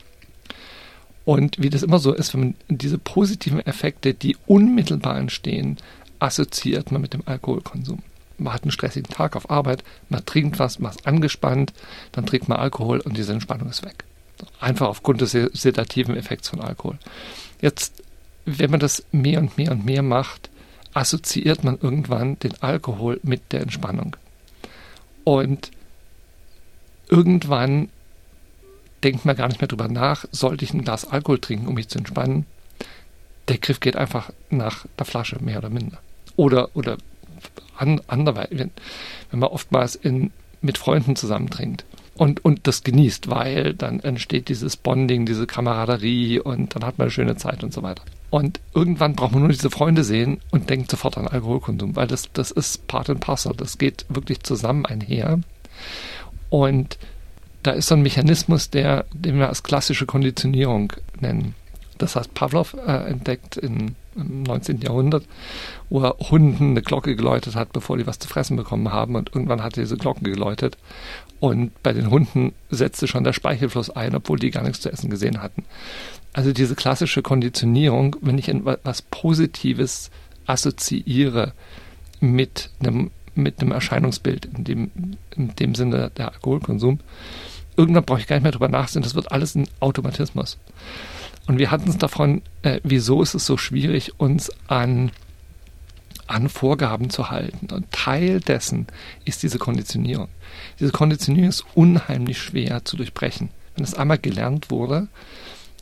Und 1.26 1.62
wie 1.62 1.70
das 1.70 1.84
immer 1.84 2.00
so 2.00 2.14
ist, 2.14 2.34
wenn 2.34 2.40
man 2.40 2.56
diese 2.70 2.98
positiven 2.98 3.60
Effekte, 3.60 4.16
die 4.16 4.36
unmittelbar 4.48 5.18
entstehen, 5.18 5.78
assoziiert 6.18 6.92
man 6.92 7.02
mit 7.02 7.14
dem 7.14 7.22
Alkoholkonsum. 7.26 8.02
Man 8.40 8.54
hat 8.54 8.64
einen 8.64 8.72
stressigen 8.72 9.12
Tag 9.12 9.36
auf 9.36 9.50
Arbeit, 9.50 9.84
man 10.10 10.26
trinkt 10.26 10.60
was, 10.60 10.80
man 10.80 10.92
ist 10.92 11.06
angespannt, 11.06 11.74
dann 12.12 12.26
trinkt 12.26 12.48
man 12.48 12.60
Alkohol 12.60 13.00
und 13.00 13.18
diese 13.18 13.34
Entspannung 13.34 13.70
ist 13.70 13.84
weg. 13.84 14.06
Einfach 14.60 14.88
aufgrund 14.88 15.22
des 15.22 15.32
sedativen 15.32 16.16
Effekts 16.16 16.50
von 16.50 16.62
Alkohol. 16.62 16.98
Jetzt, 17.62 18.04
wenn 18.46 18.72
man 18.72 18.80
das 18.80 19.04
mehr 19.12 19.40
und 19.40 19.58
mehr 19.58 19.72
und 19.72 19.86
mehr 19.86 20.02
macht, 20.02 20.50
assoziiert 20.94 21.64
man 21.64 21.78
irgendwann 21.80 22.40
den 22.40 22.62
Alkohol 22.62 23.20
mit 23.24 23.52
der 23.52 23.62
Entspannung. 23.62 24.16
Und 25.24 25.72
irgendwann 27.10 27.90
denkt 29.04 29.26
man 29.26 29.36
gar 29.36 29.48
nicht 29.48 29.62
mehr 29.62 29.68
drüber 29.68 29.88
nach, 29.88 30.26
sollte 30.32 30.66
ich 30.66 30.74
ein 30.74 30.84
Glas 30.84 31.06
Alkohol 31.06 31.40
trinken, 31.40 31.68
um 31.68 31.76
mich 31.76 31.90
zu 31.90 31.98
entspannen. 31.98 32.46
Der 33.48 33.58
Griff 33.58 33.80
geht 33.80 33.96
einfach 33.96 34.32
nach 34.50 34.86
der 34.98 35.06
Flasche, 35.06 35.38
mehr 35.42 35.60
oder 35.60 35.70
minder. 35.70 36.00
Oder, 36.36 36.76
oder 36.76 36.98
an, 37.80 38.02
anderweitig, 38.08 38.60
wenn, 38.60 38.72
wenn 39.32 39.40
man 39.40 39.50
oftmals 39.50 39.96
in, 39.96 40.32
mit 40.62 40.78
Freunden 40.78 41.16
zusammen 41.16 41.50
trinkt 41.50 41.86
und, 42.20 42.44
und 42.44 42.68
das 42.68 42.84
genießt, 42.84 43.30
weil 43.30 43.74
dann 43.74 44.02
entsteht 44.02 44.50
dieses 44.50 44.76
Bonding, 44.76 45.26
diese 45.26 45.48
Kameraderie 45.48 46.40
und 46.40 46.76
dann 46.76 46.84
hat 46.84 46.98
man 46.98 47.06
eine 47.06 47.12
schöne 47.12 47.38
Zeit 47.38 47.64
und 47.64 47.74
so 47.74 47.82
weiter. 47.82 48.04
Und 48.30 48.60
irgendwann 48.76 49.16
braucht 49.16 49.32
man 49.32 49.42
nur 49.42 49.52
diese 49.52 49.72
Freunde 49.72 50.04
sehen 50.04 50.42
und 50.52 50.70
denkt 50.70 50.92
sofort 50.92 51.18
an 51.18 51.28
Alkoholkonsum, 51.28 51.96
weil 51.96 52.08
das, 52.08 52.30
das 52.34 52.52
ist 52.52 52.88
Part 52.88 53.10
and 53.10 53.22
Parcel, 53.22 53.54
das 53.56 53.78
geht 53.78 54.06
wirklich 54.10 54.44
zusammen 54.44 54.86
einher. 54.86 55.40
Und 56.50 56.98
da 57.64 57.72
ist 57.72 57.88
so 57.88 57.96
ein 57.96 58.02
Mechanismus, 58.02 58.70
der, 58.70 59.06
den 59.14 59.40
wir 59.40 59.48
als 59.48 59.64
klassische 59.64 60.06
Konditionierung 60.06 60.94
nennen. 61.20 61.56
Das 61.98 62.16
hat 62.16 62.34
Pavlov 62.34 62.76
äh, 62.86 63.10
entdeckt 63.10 63.56
in, 63.56 63.96
im 64.16 64.44
19. 64.44 64.82
Jahrhundert, 64.82 65.26
wo 65.90 66.02
er 66.02 66.16
Hunden 66.20 66.72
eine 66.72 66.82
Glocke 66.82 67.16
geläutet 67.16 67.56
hat, 67.56 67.74
bevor 67.74 67.98
die 67.98 68.08
was 68.08 68.20
zu 68.20 68.28
fressen 68.28 68.58
bekommen 68.58 68.92
haben. 68.92 69.16
Und 69.16 69.32
irgendwann 69.34 69.64
hat 69.64 69.78
er 69.78 69.84
diese 69.84 69.98
Glocken 69.98 70.24
geläutet. 70.24 70.78
Und 71.40 71.82
bei 71.84 71.94
den 71.94 72.10
Hunden 72.10 72.54
setzte 72.70 73.08
schon 73.08 73.24
der 73.24 73.34
Speichelfluss 73.34 73.90
ein, 73.90 74.16
obwohl 74.16 74.40
die 74.40 74.52
gar 74.52 74.64
nichts 74.64 74.82
zu 74.82 74.92
essen 74.92 75.10
gesehen 75.10 75.42
hatten. 75.42 75.64
Also 76.34 76.52
diese 76.52 76.76
klassische 76.76 77.22
Konditionierung, 77.22 78.16
wenn 78.22 78.38
ich 78.38 78.50
etwas 78.50 79.02
Positives 79.02 80.12
assoziiere 80.46 81.54
mit 82.20 82.70
einem, 82.80 83.12
mit 83.36 83.62
einem 83.62 83.72
Erscheinungsbild, 83.72 84.46
in 84.46 84.64
dem, 84.64 84.92
in 85.36 85.56
dem 85.56 85.76
Sinne 85.76 86.12
der 86.16 86.34
Alkoholkonsum, 86.34 87.00
irgendwann 87.78 88.04
brauche 88.04 88.20
ich 88.20 88.28
gar 88.28 88.36
nicht 88.36 88.44
mehr 88.44 88.52
drüber 88.52 88.68
nachdenken, 88.68 89.04
das 89.04 89.16
wird 89.16 89.32
alles 89.32 89.56
ein 89.56 89.68
Automatismus. 89.80 90.58
Und 91.50 91.58
wir 91.58 91.72
hatten 91.72 91.90
es 91.90 91.98
davon, 91.98 92.44
äh, 92.62 92.80
wieso 92.84 93.24
ist 93.24 93.34
es 93.34 93.48
so 93.48 93.58
schwierig, 93.58 94.20
uns 94.20 94.52
an, 94.68 95.12
an 96.28 96.48
Vorgaben 96.48 97.10
zu 97.10 97.32
halten. 97.32 97.74
Und 97.74 97.92
Teil 97.92 98.40
dessen 98.40 98.86
ist 99.26 99.42
diese 99.42 99.58
Konditionierung. 99.58 100.28
Diese 100.80 100.92
Konditionierung 100.92 101.50
ist 101.50 101.66
unheimlich 101.74 102.40
schwer 102.40 102.86
zu 102.86 102.98
durchbrechen. 102.98 103.50
Wenn 103.76 103.84
es 103.84 103.96
einmal 103.96 104.20
gelernt 104.20 104.70
wurde, 104.70 105.08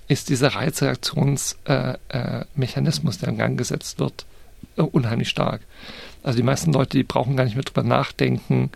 ist 0.08 0.30
dieser 0.30 0.56
Reizreaktionsmechanismus, 0.56 3.16
äh, 3.18 3.18
äh, 3.18 3.20
der 3.20 3.28
in 3.28 3.38
Gang 3.38 3.58
gesetzt 3.58 4.00
wird, 4.00 4.26
äh, 4.78 4.84
unheimlich 4.84 5.28
stark. 5.28 5.60
Also 6.24 6.38
die 6.38 6.44
meisten 6.44 6.72
Leute, 6.72 6.98
die 6.98 7.04
brauchen 7.04 7.36
gar 7.36 7.44
nicht 7.44 7.56
mehr 7.56 7.66
drüber 7.66 7.84
nachdenken, 7.84 8.72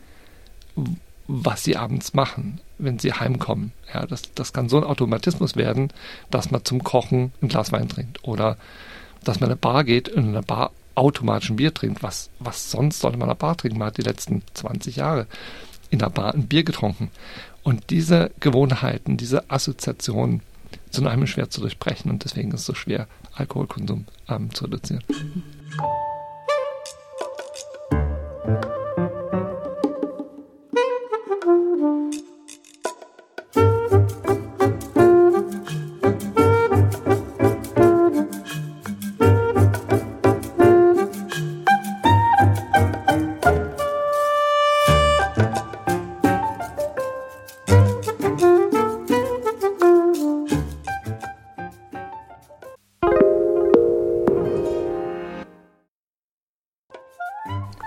was 1.34 1.64
sie 1.64 1.78
abends 1.78 2.14
machen, 2.14 2.60
wenn 2.78 3.00
sie 3.00 3.14
heimkommen. 3.14 3.72
Ja, 3.94 4.06
das, 4.06 4.34
das 4.36 4.52
kann 4.52 4.68
so 4.68 4.78
ein 4.78 4.84
Automatismus 4.84 5.56
werden, 5.56 5.94
dass 6.30 6.52
man 6.52 6.66
zum 6.66 6.84
Kochen 6.84 7.32
ein 7.42 7.48
Glas 7.48 7.72
Wein 7.72 7.88
trinkt 7.88 8.24
oder 8.24 8.58
dass 9.24 9.40
man 9.40 9.48
in 9.48 9.54
eine 9.54 9.60
Bar 9.60 9.86
geht 9.86 10.10
und 10.10 10.24
in 10.24 10.30
einer 10.30 10.42
Bar 10.42 10.72
automatisch 10.96 11.50
ein 11.50 11.56
Bier 11.56 11.74
trinkt. 11.74 12.04
Was, 12.04 12.30
was 12.40 12.70
sonst 12.70 13.00
sollte 13.00 13.18
man 13.18 13.28
in 13.28 13.32
einer 13.32 13.40
Bar 13.40 13.56
trinken? 13.56 13.80
Man 13.80 13.88
hat 13.88 13.98
die 13.98 14.02
letzten 14.02 14.44
20 14.56 14.98
Jahre 14.98 15.26
in 15.90 16.00
der 16.00 16.10
Bar 16.10 16.34
ein 16.34 16.48
Bier 16.48 16.64
getrunken. 16.64 17.12
Und 17.64 17.92
diese 17.92 18.32
Gewohnheiten, 18.42 19.16
diese 19.16 19.50
Assoziationen 19.50 20.42
sind 20.90 21.08
einem 21.08 21.28
schwer 21.28 21.50
zu 21.50 21.62
durchbrechen 21.62 22.12
und 22.12 22.26
deswegen 22.26 22.52
ist 22.52 22.62
es 22.62 22.66
so 22.66 22.74
schwer, 22.74 23.08
Alkoholkonsum 23.36 24.06
ähm, 24.28 24.54
zu 24.54 24.66
reduzieren. 24.66 25.04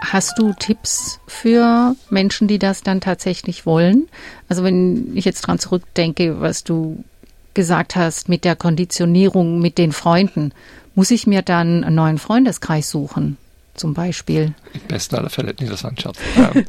Hast 0.00 0.38
du 0.38 0.52
Tipps 0.52 1.20
für 1.26 1.96
Menschen, 2.10 2.48
die 2.48 2.58
das 2.58 2.82
dann 2.82 3.00
tatsächlich 3.00 3.66
wollen? 3.66 4.08
Also 4.48 4.64
wenn 4.64 5.16
ich 5.16 5.24
jetzt 5.24 5.42
dran 5.42 5.58
zurückdenke, 5.58 6.40
was 6.40 6.64
du 6.64 7.04
gesagt 7.54 7.96
hast 7.96 8.28
mit 8.28 8.44
der 8.44 8.56
Konditionierung 8.56 9.60
mit 9.60 9.78
den 9.78 9.92
Freunden, 9.92 10.52
muss 10.94 11.10
ich 11.10 11.26
mir 11.26 11.42
dann 11.42 11.84
einen 11.84 11.94
neuen 11.94 12.18
Freundeskreis 12.18 12.90
suchen, 12.90 13.36
zum 13.74 13.94
Beispiel? 13.94 14.54
Im 14.72 14.80
besten 14.88 15.16
aller 15.16 15.30
Fälle, 15.30 15.54
nee, 15.58 15.68
das 15.68 15.84
war 15.84 15.90
ein 15.90 15.98
Scherz. 15.98 16.18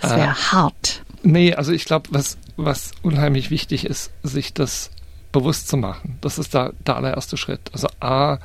das 0.00 0.10
wäre 0.10 0.30
äh, 0.30 0.34
hart. 0.34 1.02
Nee, 1.22 1.54
also 1.54 1.72
ich 1.72 1.84
glaube, 1.84 2.08
was, 2.12 2.38
was 2.56 2.92
unheimlich 3.02 3.50
wichtig 3.50 3.84
ist, 3.86 4.10
sich 4.22 4.52
das 4.52 4.90
bewusst 5.32 5.68
zu 5.68 5.76
machen. 5.76 6.18
Das 6.20 6.38
ist 6.38 6.54
da 6.54 6.72
der 6.86 6.96
allererste 6.96 7.36
Schritt. 7.36 7.70
Also 7.72 7.88
A, 8.00 8.38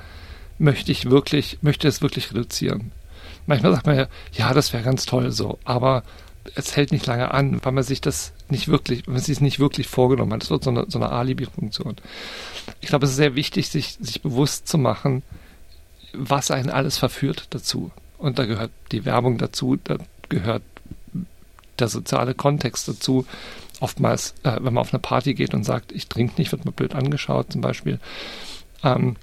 möchte 0.58 0.92
ich 0.92 1.10
wirklich, 1.10 1.58
möchte 1.62 1.88
es 1.88 2.02
wirklich 2.02 2.32
reduzieren 2.32 2.92
manchmal 3.46 3.74
sagt 3.74 3.86
man 3.86 3.98
ja, 3.98 4.08
ja, 4.34 4.54
das 4.54 4.74
wäre 4.74 4.84
ganz 4.84 5.06
toll 5.06 5.32
so, 5.32 5.60
aber 5.64 6.04
es 6.54 6.76
hält 6.76 6.92
nicht 6.92 7.06
lange 7.08 7.32
an, 7.32 7.60
weil 7.64 7.72
man 7.72 7.84
sich 7.84 8.02
das 8.02 8.34
nicht 8.50 8.68
wirklich, 8.68 9.08
wenn 9.08 9.16
man 9.16 9.24
sich 9.24 9.42
nicht 9.42 9.60
wirklich 9.60 9.88
vorgenommen 9.88 10.34
hat. 10.34 10.44
Das 10.44 10.52
wird 10.52 10.64
so 10.64 10.70
eine, 10.70 10.86
so 10.88 11.00
eine 11.00 11.12
Alibi-Funktion. 11.12 11.96
Ich 12.82 12.90
glaube, 12.90 13.06
es 13.06 13.12
ist 13.12 13.18
sehr 13.18 13.36
wichtig, 13.36 13.70
sich, 13.70 13.98
sich 14.00 14.22
bewusst 14.22 14.68
zu 14.68 14.78
machen, 14.78 15.24
was 16.14 16.52
einen 16.52 16.70
alles 16.70 16.98
verführt 16.98 17.48
dazu. 17.50 17.92
Und 18.18 18.38
da 18.38 18.46
gehört 18.46 18.72
die 18.92 19.06
Werbung 19.06 19.38
dazu, 19.38 19.78
da 19.84 19.98
gehört 20.30 20.62
der 21.80 21.88
soziale 21.88 22.36
Kontext 22.36 22.88
dazu. 22.88 23.26
Oftmals, 23.80 24.36
äh, 24.44 24.56
wenn 24.56 24.74
man 24.74 24.78
auf 24.78 24.94
eine 24.94 25.00
Party 25.00 25.34
geht 25.34 25.54
und 25.54 25.64
sagt, 25.64 25.92
ich 25.92 26.08
trinke 26.08 26.36
nicht, 26.38 26.52
wird 26.52 26.64
man 26.64 26.74
blöd 26.74 26.96
angeschaut 26.96 27.52
zum 27.52 27.62
Beispiel. 27.62 28.00
Ähm, 28.84 29.18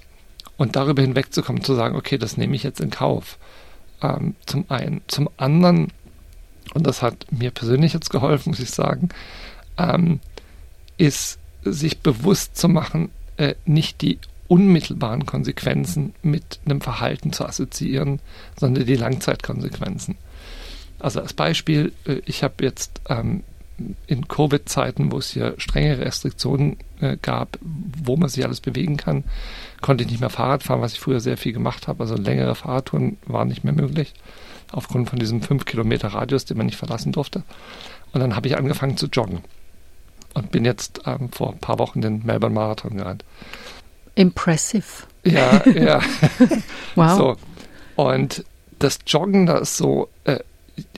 und 0.56 0.76
darüber 0.76 1.02
hinwegzukommen, 1.02 1.64
zu 1.64 1.74
sagen, 1.74 1.96
okay, 1.96 2.18
das 2.18 2.36
nehme 2.36 2.54
ich 2.54 2.62
jetzt 2.62 2.80
in 2.80 2.90
Kauf 2.90 3.38
ähm, 4.02 4.34
zum 4.46 4.64
einen. 4.68 5.02
Zum 5.06 5.28
anderen, 5.36 5.88
und 6.74 6.86
das 6.86 7.02
hat 7.02 7.26
mir 7.30 7.50
persönlich 7.50 7.92
jetzt 7.92 8.10
geholfen, 8.10 8.50
muss 8.50 8.60
ich 8.60 8.70
sagen, 8.70 9.10
ähm, 9.78 10.20
ist 10.98 11.38
sich 11.64 12.00
bewusst 12.00 12.56
zu 12.56 12.68
machen, 12.68 13.10
äh, 13.36 13.54
nicht 13.64 14.00
die 14.02 14.18
unmittelbaren 14.48 15.24
Konsequenzen 15.24 16.14
mit 16.22 16.60
einem 16.64 16.80
Verhalten 16.80 17.32
zu 17.32 17.46
assoziieren, 17.46 18.20
sondern 18.58 18.84
die 18.84 18.96
Langzeitkonsequenzen. 18.96 20.16
Also 20.98 21.20
als 21.20 21.32
Beispiel, 21.32 21.92
äh, 22.04 22.20
ich 22.26 22.42
habe 22.42 22.64
jetzt 22.64 23.00
ähm, 23.08 23.42
in 24.06 24.28
Covid-Zeiten, 24.28 25.12
wo 25.12 25.18
es 25.18 25.30
hier 25.30 25.54
strenge 25.58 25.98
Restriktionen 25.98 26.76
äh, 27.00 27.16
gab, 27.20 27.58
wo 27.60 28.16
man 28.16 28.28
sich 28.28 28.44
alles 28.44 28.60
bewegen 28.60 28.96
kann, 28.96 29.24
konnte 29.80 30.04
ich 30.04 30.10
nicht 30.10 30.20
mehr 30.20 30.30
Fahrrad 30.30 30.62
fahren, 30.62 30.80
was 30.80 30.92
ich 30.92 31.00
früher 31.00 31.20
sehr 31.20 31.36
viel 31.36 31.52
gemacht 31.52 31.88
habe. 31.88 32.02
Also 32.02 32.16
längere 32.16 32.54
Fahrradtouren 32.54 33.18
waren 33.26 33.48
nicht 33.48 33.64
mehr 33.64 33.72
möglich, 33.72 34.14
aufgrund 34.70 35.10
von 35.10 35.18
diesem 35.18 35.42
5 35.42 35.64
Kilometer 35.64 36.08
Radius, 36.08 36.44
den 36.44 36.56
man 36.56 36.66
nicht 36.66 36.78
verlassen 36.78 37.12
durfte. 37.12 37.42
Und 38.12 38.20
dann 38.20 38.36
habe 38.36 38.48
ich 38.48 38.56
angefangen 38.56 38.96
zu 38.96 39.06
joggen. 39.06 39.40
und 40.34 40.50
bin 40.50 40.64
jetzt 40.64 41.02
ähm, 41.06 41.30
vor 41.30 41.52
ein 41.52 41.58
paar 41.58 41.78
Wochen 41.78 42.00
den 42.00 42.24
Melbourne 42.24 42.54
Marathon 42.54 42.96
gerannt. 42.96 43.24
Impressive. 44.14 45.04
Ja, 45.24 45.66
ja. 45.68 46.00
wow. 46.94 47.16
So. 47.16 47.36
Und 47.96 48.44
das 48.78 48.98
Joggen, 49.06 49.46
da 49.46 49.58
ist 49.58 49.76
so, 49.76 50.08
äh, 50.24 50.40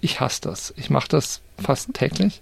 ich 0.01 0.21
hasse 0.21 0.41
das. 0.43 0.73
Ich 0.77 0.91
mache 0.91 1.09
das 1.09 1.41
fast 1.59 1.95
täglich 1.95 2.41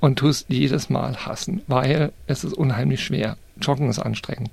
und 0.00 0.22
es 0.22 0.46
jedes 0.48 0.90
Mal 0.90 1.16
hassen, 1.26 1.62
weil 1.66 2.12
es 2.26 2.44
ist 2.44 2.54
unheimlich 2.54 3.04
schwer. 3.04 3.36
Joggen 3.60 3.88
ist 3.90 3.98
anstrengend. 3.98 4.50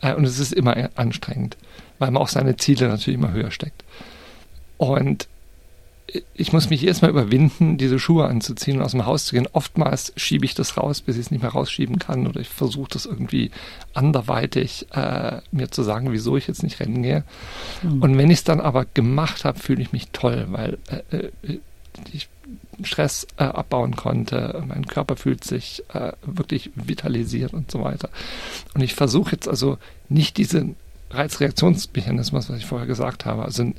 Äh, 0.00 0.14
und 0.14 0.24
es 0.24 0.38
ist 0.38 0.52
immer 0.52 0.90
anstrengend, 0.96 1.56
weil 1.98 2.10
man 2.10 2.22
auch 2.22 2.28
seine 2.28 2.56
Ziele 2.56 2.88
natürlich 2.88 3.18
immer 3.18 3.32
höher 3.32 3.50
steckt. 3.50 3.84
Und 4.76 5.28
ich 6.34 6.52
muss 6.52 6.70
mich 6.70 6.80
jedes 6.80 7.02
Mal 7.02 7.10
überwinden, 7.10 7.76
diese 7.76 7.98
Schuhe 7.98 8.26
anzuziehen 8.26 8.78
und 8.78 8.84
aus 8.84 8.92
dem 8.92 9.04
Haus 9.04 9.26
zu 9.26 9.34
gehen. 9.34 9.48
Oftmals 9.52 10.12
schiebe 10.16 10.46
ich 10.46 10.54
das 10.54 10.76
raus, 10.76 11.02
bis 11.02 11.16
ich 11.16 11.26
es 11.26 11.30
nicht 11.30 11.42
mehr 11.42 11.50
rausschieben 11.50 11.98
kann 11.98 12.26
oder 12.26 12.40
ich 12.40 12.48
versuche 12.48 12.88
das 12.90 13.04
irgendwie 13.04 13.50
anderweitig 13.92 14.86
äh, 14.92 15.40
mir 15.50 15.70
zu 15.70 15.82
sagen, 15.82 16.10
wieso 16.10 16.36
ich 16.36 16.46
jetzt 16.46 16.62
nicht 16.62 16.80
rennen 16.80 17.02
gehe. 17.02 17.24
Mhm. 17.82 18.02
Und 18.02 18.18
wenn 18.18 18.30
ich 18.30 18.38
es 18.38 18.44
dann 18.44 18.60
aber 18.60 18.86
gemacht 18.86 19.44
habe, 19.44 19.58
fühle 19.58 19.82
ich 19.82 19.92
mich 19.92 20.08
toll, 20.12 20.46
weil 20.48 20.78
äh, 20.88 21.16
äh, 21.46 21.60
Stress 22.82 23.26
äh, 23.36 23.44
abbauen 23.44 23.96
konnte. 23.96 24.62
Mein 24.66 24.86
Körper 24.86 25.16
fühlt 25.16 25.44
sich 25.44 25.82
äh, 25.92 26.12
wirklich 26.24 26.70
vitalisiert 26.74 27.52
und 27.52 27.70
so 27.70 27.82
weiter. 27.82 28.10
Und 28.74 28.82
ich 28.82 28.94
versuche 28.94 29.32
jetzt 29.32 29.48
also 29.48 29.78
nicht 30.08 30.36
diesen 30.36 30.76
Reizreaktionsmechanismus, 31.10 32.48
was 32.48 32.58
ich 32.58 32.66
vorher 32.66 32.86
gesagt 32.86 33.24
habe, 33.24 33.44
also 33.44 33.72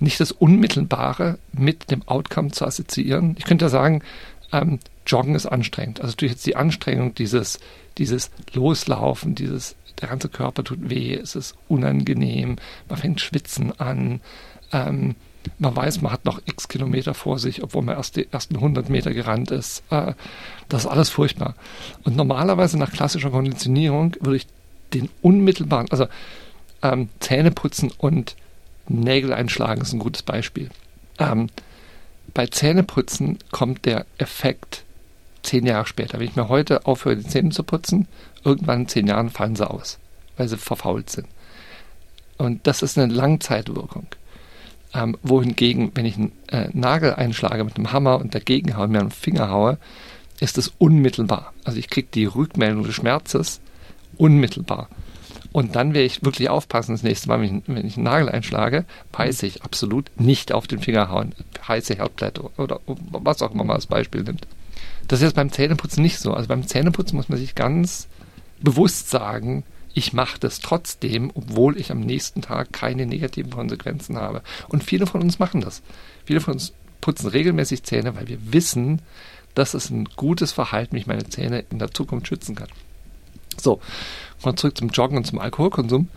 nicht 0.00 0.20
das 0.20 0.32
Unmittelbare 0.32 1.38
mit 1.52 1.90
dem 1.90 2.06
Outcome 2.08 2.50
zu 2.50 2.66
assoziieren. 2.66 3.36
Ich 3.38 3.44
könnte 3.44 3.66
ja 3.66 3.68
sagen, 3.68 4.02
ähm, 4.52 4.80
Joggen 5.06 5.34
ist 5.34 5.46
anstrengend. 5.46 6.00
Also 6.00 6.14
durch 6.16 6.32
jetzt 6.32 6.46
die 6.46 6.56
Anstrengung, 6.56 7.14
dieses, 7.14 7.60
dieses 7.98 8.30
Loslaufen, 8.52 9.34
dieses, 9.34 9.76
der 10.00 10.08
ganze 10.08 10.28
Körper 10.28 10.64
tut 10.64 10.90
weh, 10.90 11.14
es 11.14 11.36
ist 11.36 11.54
unangenehm, 11.68 12.56
man 12.88 12.98
fängt 12.98 13.20
schwitzen 13.20 13.78
an, 13.78 14.20
ähm, 14.72 15.14
man 15.58 15.74
weiß, 15.74 16.02
man 16.02 16.12
hat 16.12 16.24
noch 16.24 16.40
x 16.44 16.68
Kilometer 16.68 17.14
vor 17.14 17.38
sich, 17.38 17.62
obwohl 17.62 17.82
man 17.82 17.96
erst 17.96 18.16
die 18.16 18.30
ersten 18.30 18.56
100 18.56 18.88
Meter 18.88 19.12
gerannt 19.12 19.50
ist. 19.50 19.82
Äh, 19.90 20.14
das 20.68 20.84
ist 20.84 20.90
alles 20.90 21.10
furchtbar. 21.10 21.54
Und 22.04 22.16
normalerweise 22.16 22.78
nach 22.78 22.92
klassischer 22.92 23.30
Konditionierung 23.30 24.16
würde 24.20 24.36
ich 24.36 24.46
den 24.94 25.08
unmittelbaren, 25.22 25.90
also 25.90 26.06
ähm, 26.82 27.08
Zähne 27.20 27.50
putzen 27.50 27.90
und 27.98 28.36
Nägel 28.88 29.32
einschlagen 29.32 29.80
ist 29.80 29.92
ein 29.92 30.00
gutes 30.00 30.22
Beispiel. 30.22 30.68
Ähm, 31.18 31.48
bei 32.34 32.46
Zähneputzen 32.46 33.38
kommt 33.50 33.84
der 33.84 34.06
Effekt 34.18 34.84
zehn 35.42 35.66
Jahre 35.66 35.86
später. 35.86 36.18
Wenn 36.18 36.28
ich 36.28 36.36
mir 36.36 36.48
heute 36.48 36.86
aufhöre, 36.86 37.16
die 37.16 37.26
Zähne 37.26 37.50
zu 37.50 37.62
putzen, 37.62 38.08
irgendwann 38.44 38.82
in 38.82 38.88
zehn 38.88 39.06
Jahren 39.06 39.30
fallen 39.30 39.56
sie 39.56 39.68
aus, 39.68 39.98
weil 40.36 40.48
sie 40.48 40.56
verfault 40.56 41.10
sind. 41.10 41.26
Und 42.38 42.66
das 42.66 42.82
ist 42.82 42.98
eine 42.98 43.12
Langzeitwirkung. 43.12 44.06
Ähm, 44.94 45.16
wohingegen, 45.22 45.92
wenn 45.94 46.04
ich 46.04 46.16
einen 46.16 46.32
äh, 46.48 46.68
Nagel 46.72 47.14
einschlage 47.14 47.64
mit 47.64 47.76
einem 47.76 47.92
Hammer 47.92 48.20
und 48.20 48.34
dagegen 48.34 48.76
haue, 48.76 48.88
mir 48.88 49.00
einen 49.00 49.10
Finger 49.10 49.48
haue, 49.48 49.78
ist 50.38 50.58
es 50.58 50.72
unmittelbar. 50.78 51.52
Also 51.64 51.78
ich 51.78 51.88
kriege 51.88 52.08
die 52.12 52.26
Rückmeldung 52.26 52.84
des 52.84 52.94
Schmerzes 52.94 53.60
unmittelbar. 54.18 54.88
Und 55.52 55.76
dann 55.76 55.92
werde 55.92 56.06
ich 56.06 56.24
wirklich 56.24 56.48
aufpassen, 56.48 56.92
das 56.92 57.02
nächste 57.02 57.28
Mal, 57.28 57.40
wenn 57.40 57.58
ich, 57.58 57.62
wenn 57.66 57.86
ich 57.86 57.96
einen 57.96 58.04
Nagel 58.04 58.28
einschlage, 58.28 58.84
weiß 59.12 59.42
ich 59.44 59.62
absolut 59.62 60.10
nicht 60.16 60.52
auf 60.52 60.66
den 60.66 60.80
Finger 60.80 61.10
hauen. 61.10 61.34
Heiße 61.66 61.94
Herdblätter 61.94 62.50
oder 62.58 62.80
was 62.86 63.42
auch 63.42 63.52
immer 63.52 63.64
man 63.64 63.76
als 63.76 63.86
Beispiel 63.86 64.22
nimmt. 64.22 64.46
Das 65.08 65.20
ist 65.20 65.24
jetzt 65.24 65.36
beim 65.36 65.52
Zähneputzen 65.52 66.02
nicht 66.02 66.18
so. 66.18 66.32
Also 66.32 66.48
beim 66.48 66.66
Zähneputzen 66.66 67.16
muss 67.16 67.28
man 67.28 67.38
sich 67.38 67.54
ganz 67.54 68.08
bewusst 68.60 69.10
sagen, 69.10 69.62
ich 69.94 70.12
mache 70.12 70.38
das 70.38 70.60
trotzdem, 70.60 71.30
obwohl 71.34 71.78
ich 71.78 71.90
am 71.90 72.00
nächsten 72.00 72.42
Tag 72.42 72.72
keine 72.72 73.06
negativen 73.06 73.50
Konsequenzen 73.50 74.16
habe. 74.16 74.42
Und 74.68 74.84
viele 74.84 75.06
von 75.06 75.22
uns 75.22 75.38
machen 75.38 75.60
das. 75.60 75.82
Viele 76.24 76.40
von 76.40 76.54
uns 76.54 76.72
putzen 77.00 77.28
regelmäßig 77.28 77.82
Zähne, 77.82 78.14
weil 78.16 78.28
wir 78.28 78.52
wissen, 78.52 79.02
dass 79.54 79.74
es 79.74 79.90
ein 79.90 80.06
gutes 80.16 80.52
Verhalten, 80.52 80.96
wie 80.96 81.00
ich 81.00 81.06
meine 81.06 81.28
Zähne 81.28 81.64
in 81.70 81.78
der 81.78 81.90
Zukunft 81.90 82.28
schützen 82.28 82.54
kann. 82.54 82.68
So, 83.60 83.80
mal 84.44 84.56
zurück 84.56 84.78
zum 84.78 84.88
Joggen 84.88 85.18
und 85.18 85.26
zum 85.26 85.38
Alkoholkonsum. 85.38 86.08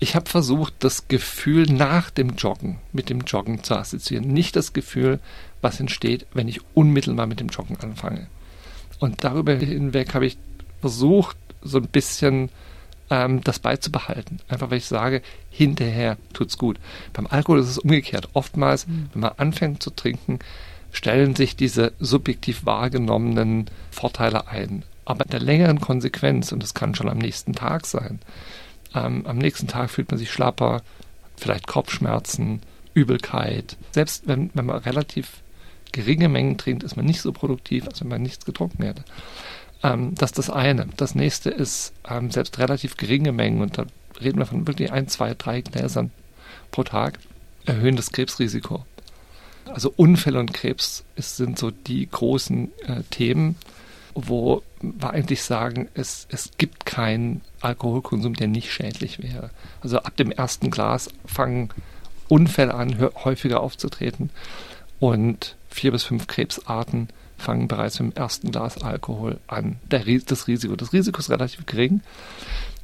Ich 0.00 0.16
habe 0.16 0.28
versucht, 0.28 0.74
das 0.80 1.06
Gefühl 1.06 1.66
nach 1.66 2.10
dem 2.10 2.30
Joggen 2.30 2.78
mit 2.92 3.08
dem 3.08 3.20
Joggen 3.20 3.62
zu 3.62 3.76
assoziieren. 3.76 4.26
Nicht 4.26 4.56
das 4.56 4.72
Gefühl, 4.72 5.20
was 5.60 5.78
entsteht, 5.78 6.26
wenn 6.34 6.48
ich 6.48 6.60
unmittelbar 6.74 7.26
mit 7.26 7.38
dem 7.38 7.48
Joggen 7.48 7.76
anfange. 7.76 8.26
Und 8.98 9.22
darüber 9.22 9.54
hinweg 9.54 10.14
habe 10.14 10.26
ich 10.26 10.38
versucht, 10.80 11.36
so 11.62 11.78
ein 11.78 11.86
bisschen 11.86 12.50
ähm, 13.12 13.42
das 13.44 13.58
beizubehalten. 13.58 14.40
Einfach 14.48 14.70
weil 14.70 14.78
ich 14.78 14.86
sage, 14.86 15.20
hinterher 15.50 16.16
tut's 16.32 16.56
gut. 16.56 16.78
Beim 17.12 17.26
Alkohol 17.26 17.60
ist 17.60 17.68
es 17.68 17.78
umgekehrt. 17.78 18.30
Oftmals, 18.32 18.86
mhm. 18.86 19.10
wenn 19.12 19.20
man 19.20 19.32
anfängt 19.36 19.82
zu 19.82 19.90
trinken, 19.90 20.38
stellen 20.92 21.36
sich 21.36 21.54
diese 21.54 21.92
subjektiv 22.00 22.64
wahrgenommenen 22.64 23.66
Vorteile 23.90 24.48
ein. 24.48 24.82
Aber 25.04 25.26
in 25.26 25.30
der 25.30 25.40
längeren 25.40 25.80
Konsequenz, 25.80 26.52
und 26.52 26.62
das 26.62 26.74
kann 26.74 26.94
schon 26.94 27.10
am 27.10 27.18
nächsten 27.18 27.54
Tag 27.54 27.86
sein, 27.86 28.20
ähm, 28.94 29.26
am 29.26 29.36
nächsten 29.36 29.68
Tag 29.68 29.90
fühlt 29.90 30.10
man 30.10 30.18
sich 30.18 30.30
schlapper, 30.30 30.82
vielleicht 31.36 31.66
Kopfschmerzen, 31.66 32.62
Übelkeit. 32.94 33.76
Selbst 33.90 34.26
wenn, 34.26 34.50
wenn 34.54 34.66
man 34.66 34.78
relativ 34.78 35.42
geringe 35.92 36.30
Mengen 36.30 36.56
trinkt, 36.56 36.82
ist 36.82 36.96
man 36.96 37.04
nicht 37.04 37.20
so 37.20 37.32
produktiv, 37.32 37.86
als 37.86 38.00
wenn 38.00 38.08
man 38.08 38.22
nichts 38.22 38.46
getrunken 38.46 38.84
hätte. 38.84 39.04
Ähm, 39.82 40.14
das 40.14 40.30
ist 40.30 40.38
das 40.38 40.50
eine. 40.50 40.86
Das 40.96 41.14
nächste 41.14 41.50
ist 41.50 41.92
ähm, 42.08 42.30
selbst 42.30 42.58
relativ 42.58 42.96
geringe 42.96 43.32
Mengen, 43.32 43.60
und 43.60 43.78
da 43.78 43.86
reden 44.20 44.38
wir 44.38 44.46
von 44.46 44.66
wirklich 44.66 44.92
ein, 44.92 45.08
zwei, 45.08 45.34
drei 45.34 45.60
Gläsern 45.60 46.10
pro 46.70 46.84
Tag, 46.84 47.18
erhöhen 47.66 47.96
das 47.96 48.12
Krebsrisiko. 48.12 48.84
Also 49.66 49.92
Unfälle 49.96 50.40
und 50.40 50.52
Krebs 50.52 51.04
ist, 51.16 51.36
sind 51.36 51.58
so 51.58 51.70
die 51.70 52.08
großen 52.10 52.70
äh, 52.86 53.02
Themen 53.10 53.56
wo 54.14 54.62
wir 54.80 55.10
eigentlich 55.10 55.42
sagen, 55.42 55.88
es, 55.94 56.26
es 56.30 56.50
gibt 56.58 56.86
keinen 56.86 57.40
Alkoholkonsum, 57.60 58.34
der 58.34 58.48
nicht 58.48 58.72
schädlich 58.72 59.22
wäre. 59.22 59.50
Also 59.80 59.98
ab 59.98 60.16
dem 60.16 60.30
ersten 60.30 60.70
Glas 60.70 61.08
fangen 61.24 61.70
Unfälle 62.28 62.74
an, 62.74 62.98
häufiger 63.24 63.60
aufzutreten 63.60 64.30
und 64.98 65.56
vier 65.68 65.92
bis 65.92 66.02
fünf 66.02 66.26
Krebsarten 66.26 67.08
fangen 67.42 67.68
bereits 67.68 68.00
mit 68.00 68.14
dem 68.14 68.20
ersten 68.20 68.50
Glas 68.50 68.82
Alkohol 68.82 69.38
an. 69.46 69.78
Der, 69.90 70.04
das 70.26 70.46
Risiko. 70.48 70.76
Das 70.76 70.92
Risiko 70.92 71.18
ist 71.18 71.30
relativ 71.30 71.66
gering, 71.66 72.00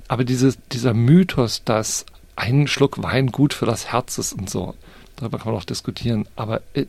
aber 0.09 0.25
dieses, 0.25 0.59
dieser 0.73 0.94
Mythos, 0.94 1.64
dass 1.64 2.07
ein 2.37 2.66
Schluck 2.66 3.03
Wein 3.03 3.29
gut 3.29 3.55
für 3.55 3.66
das 3.66 3.92
Herz 3.92 4.18
ist 4.18 4.33
und 4.33 4.49
so, 4.49 4.75
darüber 5.16 5.38
kann 5.38 5.53
man 5.53 5.61
auch 5.61 5.64
diskutieren, 5.64 6.29
aber 6.37 6.62
äh, 6.75 6.87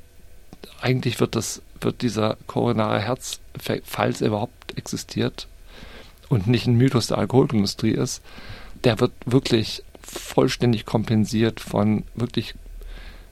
eigentlich 0.82 1.20
wird 1.20 1.36
das 1.36 1.62
wird 1.82 2.02
dieser 2.02 2.38
koronare 2.48 3.00
Herzeffekt, 3.00 3.88
falls 3.88 4.22
er 4.22 4.28
überhaupt 4.28 4.78
existiert 4.78 5.48
und 6.28 6.48
nicht 6.48 6.68
ein 6.68 6.76
Mythos 6.76 7.08
der 7.08 7.18
Alkoholindustrie 7.18 7.92
ist, 7.92 8.22
der 8.84 9.00
wird 9.00 9.14
wirklich 9.26 9.84
vollständig 10.02 10.86
kompensiert 10.86 11.60
von 11.60 12.04
wirklich 12.16 12.56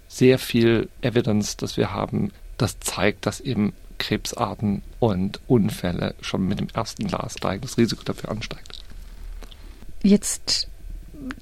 sehr 0.08 0.40
viel 0.40 0.90
Evidence, 1.02 1.58
das 1.58 1.78
wir 1.78 1.92
haben, 1.92 2.32
das 2.58 2.80
zeigt, 2.80 3.26
dass 3.26 3.40
eben 3.40 3.74
Krebsarten 3.98 4.82
und 5.00 5.40
Unfälle 5.48 6.16
schon 6.22 6.48
mit 6.48 6.60
dem 6.60 6.68
ersten 6.74 7.08
Glas 7.08 7.36
steigen, 7.38 7.62
das 7.62 7.78
Risiko 7.78 8.04
dafür 8.04 8.32
ansteigt. 8.32 8.80
Jetzt 10.04 10.68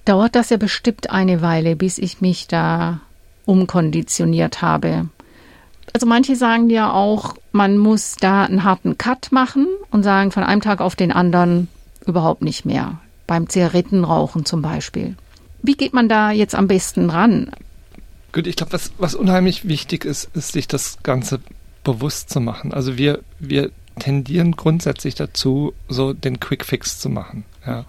dauert 0.06 0.36
das 0.36 0.50
ja 0.50 0.58
bestimmt 0.58 1.10
eine 1.10 1.42
Weile, 1.42 1.76
bis 1.76 1.98
ich 1.98 2.22
mich 2.22 2.48
da 2.48 3.02
umkonditioniert 3.46 4.62
habe. 4.62 5.10
Also 5.94 6.08
manche 6.08 6.36
sagen 6.36 6.70
ja 6.70 6.92
auch, 6.92 7.36
man 7.52 7.78
muss 7.78 8.16
da 8.20 8.44
einen 8.44 8.64
harten 8.64 8.98
Cut 8.98 9.32
machen 9.32 9.68
und 9.92 10.04
sagen 10.04 10.32
von 10.32 10.44
einem 10.44 10.62
Tag 10.62 10.82
auf 10.82 10.96
den 10.96 11.12
anderen 11.12 11.68
überhaupt 12.06 12.42
nicht 12.42 12.66
mehr. 12.66 13.00
Beim 13.28 13.50
Zigarettenrauchen 13.50 14.46
zum 14.46 14.62
Beispiel. 14.62 15.16
Wie 15.62 15.76
geht 15.76 15.94
man 15.94 16.10
da 16.10 16.32
jetzt 16.32 16.54
am 16.54 16.68
besten 16.68 17.10
ran? 17.10 17.52
Gut, 18.34 18.48
ich 18.48 18.56
glaube, 18.56 18.74
was, 18.74 18.92
was 18.98 19.16
unheimlich 19.16 19.68
wichtig 19.68 20.06
ist, 20.06 20.30
ist, 20.34 20.52
sich 20.52 20.68
das 20.68 20.98
Ganze 21.02 21.40
bewusst 21.86 22.30
zu 22.30 22.42
machen. 22.42 22.74
Also 22.74 22.98
wir, 22.98 23.22
wir 23.40 23.72
tendieren 24.00 24.52
grundsätzlich 24.52 25.16
dazu, 25.16 25.74
so 25.88 26.12
den 26.12 26.42
Quick 26.42 26.66
Fix 26.66 27.00
zu 27.00 27.10
machen. 27.10 27.46
Ja. 27.66 27.86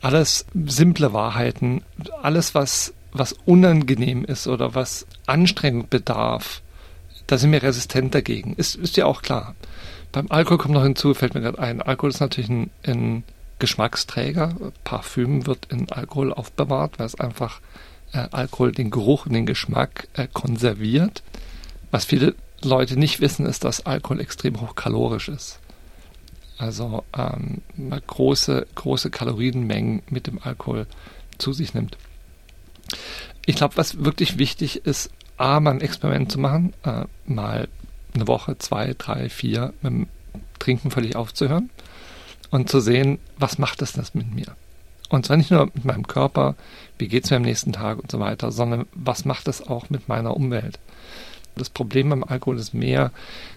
Alles 0.00 0.46
simple 0.54 1.12
Wahrheiten, 1.12 1.82
alles, 2.22 2.54
was, 2.54 2.94
was 3.12 3.34
unangenehm 3.44 4.24
ist 4.24 4.46
oder 4.46 4.76
was 4.76 5.06
Anstrengung 5.26 5.88
bedarf, 5.88 6.62
da 7.26 7.38
sind 7.38 7.52
wir 7.52 7.62
resistent 7.62 8.14
dagegen. 8.14 8.54
Ist, 8.54 8.76
ist 8.76 8.96
ja 8.96 9.06
auch 9.06 9.22
klar. 9.22 9.54
Beim 10.12 10.26
Alkohol 10.28 10.58
kommt 10.58 10.74
noch 10.74 10.82
hinzu, 10.82 11.14
fällt 11.14 11.34
mir 11.34 11.40
gerade 11.40 11.58
ein, 11.58 11.82
Alkohol 11.82 12.10
ist 12.10 12.20
natürlich 12.20 12.50
ein, 12.50 12.70
ein 12.84 13.24
Geschmacksträger. 13.58 14.56
Parfüm 14.84 15.46
wird 15.46 15.66
in 15.70 15.90
Alkohol 15.90 16.32
aufbewahrt, 16.32 16.98
weil 16.98 17.06
es 17.06 17.18
einfach 17.18 17.60
äh, 18.12 18.26
Alkohol 18.32 18.72
den 18.72 18.90
Geruch 18.90 19.26
und 19.26 19.32
den 19.32 19.46
Geschmack 19.46 20.08
äh, 20.14 20.26
konserviert. 20.30 21.22
Was 21.90 22.04
viele 22.04 22.34
Leute 22.64 22.98
nicht 22.98 23.20
wissen, 23.20 23.46
ist, 23.46 23.64
dass 23.64 23.86
Alkohol 23.86 24.20
extrem 24.20 24.60
hochkalorisch 24.60 25.28
ist. 25.28 25.58
Also 26.58 27.04
ähm, 27.16 27.62
große, 28.06 28.66
große 28.74 29.10
Kalorienmengen 29.10 30.02
mit 30.08 30.26
dem 30.26 30.38
Alkohol 30.42 30.86
zu 31.38 31.52
sich 31.52 31.74
nimmt. 31.74 31.96
Ich 33.46 33.56
glaube, 33.56 33.76
was 33.76 34.04
wirklich 34.04 34.38
wichtig 34.38 34.86
ist, 34.86 35.10
A, 35.36 35.58
mal 35.58 35.72
ein 35.72 35.80
Experiment 35.80 36.30
zu 36.30 36.38
machen, 36.38 36.72
äh, 36.84 37.04
mal 37.26 37.68
eine 38.14 38.28
Woche, 38.28 38.58
zwei, 38.58 38.94
drei, 38.96 39.28
vier 39.28 39.72
mit 39.82 39.92
dem 39.92 40.06
Trinken 40.58 40.90
völlig 40.90 41.16
aufzuhören 41.16 41.70
und 42.50 42.68
zu 42.68 42.80
sehen, 42.80 43.18
was 43.38 43.58
macht 43.58 43.82
das, 43.82 43.92
das 43.92 44.14
mit 44.14 44.32
mir? 44.32 44.54
Und 45.08 45.26
zwar 45.26 45.36
nicht 45.36 45.50
nur 45.50 45.66
mit 45.66 45.84
meinem 45.84 46.06
Körper, 46.06 46.54
wie 46.98 47.08
geht 47.08 47.24
es 47.24 47.30
mir 47.30 47.38
am 47.38 47.42
nächsten 47.42 47.72
Tag 47.72 47.98
und 47.98 48.10
so 48.10 48.20
weiter, 48.20 48.52
sondern 48.52 48.86
was 48.94 49.24
macht 49.24 49.48
es 49.48 49.66
auch 49.66 49.90
mit 49.90 50.08
meiner 50.08 50.36
Umwelt? 50.36 50.78
Das 51.56 51.70
Problem 51.70 52.08
beim 52.10 52.24
Alkohol 52.24 52.58
ist 52.58 52.74
mehr, 52.74 53.12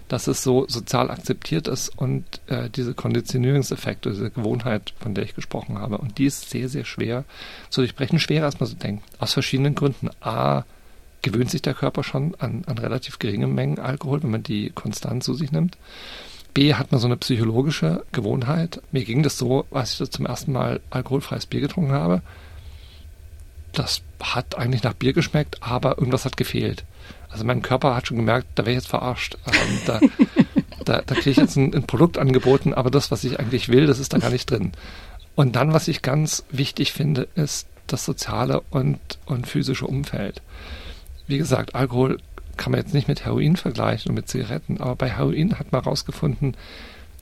dass 0.08 0.28
es 0.28 0.44
so 0.44 0.66
sozial 0.68 1.10
akzeptiert 1.10 1.68
ist 1.68 1.90
und 1.98 2.24
äh, 2.48 2.70
diese 2.70 2.94
Konditionierungseffekte, 2.94 4.12
diese 4.12 4.32
Gewohnheit, 4.32 4.94
von 5.00 5.16
der 5.16 5.24
ich 5.24 5.36
gesprochen 5.36 5.80
habe, 5.80 5.98
und 5.98 6.18
die 6.18 6.26
ist 6.26 6.50
sehr, 6.50 6.70
sehr 6.70 6.86
schwer 6.86 7.24
zu 7.70 7.82
durchbrechen, 7.82 8.20
schwerer 8.20 8.46
als 8.46 8.60
man 8.60 8.68
so 8.68 8.76
denkt. 8.76 9.04
Aus 9.20 9.34
verschiedenen 9.34 9.76
Gründen. 9.76 10.10
A, 10.22 10.64
gewöhnt 11.22 11.50
sich 11.50 11.62
der 11.62 11.74
Körper 11.74 12.04
schon 12.04 12.36
an, 12.36 12.64
an 12.68 12.78
relativ 12.78 13.18
geringe 13.18 13.48
Mengen 13.48 13.80
Alkohol, 13.80 14.22
wenn 14.22 14.32
man 14.32 14.44
die 14.44 14.70
konstant 14.70 15.24
zu 15.24 15.34
sich 15.34 15.52
nimmt. 15.52 15.78
B 16.54 16.74
hat 16.76 16.92
man 16.92 17.02
so 17.02 17.08
eine 17.08 17.18
psychologische 17.18 18.06
Gewohnheit. 18.12 18.82
Mir 18.92 19.04
ging 19.04 19.24
das 19.24 19.38
so, 19.38 19.66
als 19.72 19.94
ich 19.94 19.98
das 19.98 20.12
zum 20.12 20.26
ersten 20.26 20.54
Mal 20.54 20.80
alkoholfreies 20.90 21.48
Bier 21.48 21.62
getrunken 21.62 21.92
habe. 21.92 22.22
Das 23.76 24.02
hat 24.22 24.58
eigentlich 24.58 24.84
nach 24.84 24.94
Bier 24.94 25.14
geschmeckt, 25.14 25.62
aber 25.62 25.98
irgendwas 25.98 26.26
hat 26.26 26.38
gefehlt. 26.38 26.84
Also 27.30 27.44
mein 27.44 27.62
Körper 27.62 27.96
hat 27.96 28.08
schon 28.08 28.18
gemerkt, 28.18 28.48
da 28.56 28.66
wäre 28.66 28.72
ich 28.72 28.84
jetzt 28.84 28.88
verarscht. 28.88 29.38
Ähm, 29.46 29.80
da 29.86 30.00
da, 30.86 31.02
da 31.06 31.16
kriege 31.16 31.32
ich 31.32 31.38
jetzt 31.38 31.58
ein, 31.58 31.74
ein 31.74 31.84
Produkt 31.84 32.18
angeboten, 32.18 32.74
aber 32.74 32.92
das, 32.92 33.12
was 33.12 33.24
ich 33.24 33.40
eigentlich 33.40 33.70
will, 33.70 33.88
das 33.88 34.00
ist 34.00 34.14
da 34.14 34.20
gar 34.20 34.30
nicht 34.30 34.50
drin. 34.50 34.72
Und 35.36 35.56
dann, 35.56 35.74
was 35.74 35.88
ich 35.88 36.02
ganz 36.02 36.46
wichtig 36.50 36.94
finde, 36.94 37.28
ist 37.36 37.68
das 37.88 38.06
soziale 38.06 38.62
und, 38.70 39.00
und 39.26 39.48
physische 39.48 39.86
Umfeld. 39.86 40.42
Wie 41.28 41.38
gesagt, 41.38 41.76
Alkohol 41.76 42.20
kann 42.56 42.72
man 42.72 42.80
jetzt 42.80 42.94
nicht 42.94 43.08
mit 43.08 43.26
Heroin 43.26 43.58
vergleichen 43.58 44.10
und 44.10 44.16
mit 44.16 44.30
Zigaretten, 44.30 44.80
aber 44.80 44.96
bei 44.96 45.10
Heroin 45.10 45.60
hat 45.60 45.72
man 45.72 45.84
herausgefunden, 45.84 46.56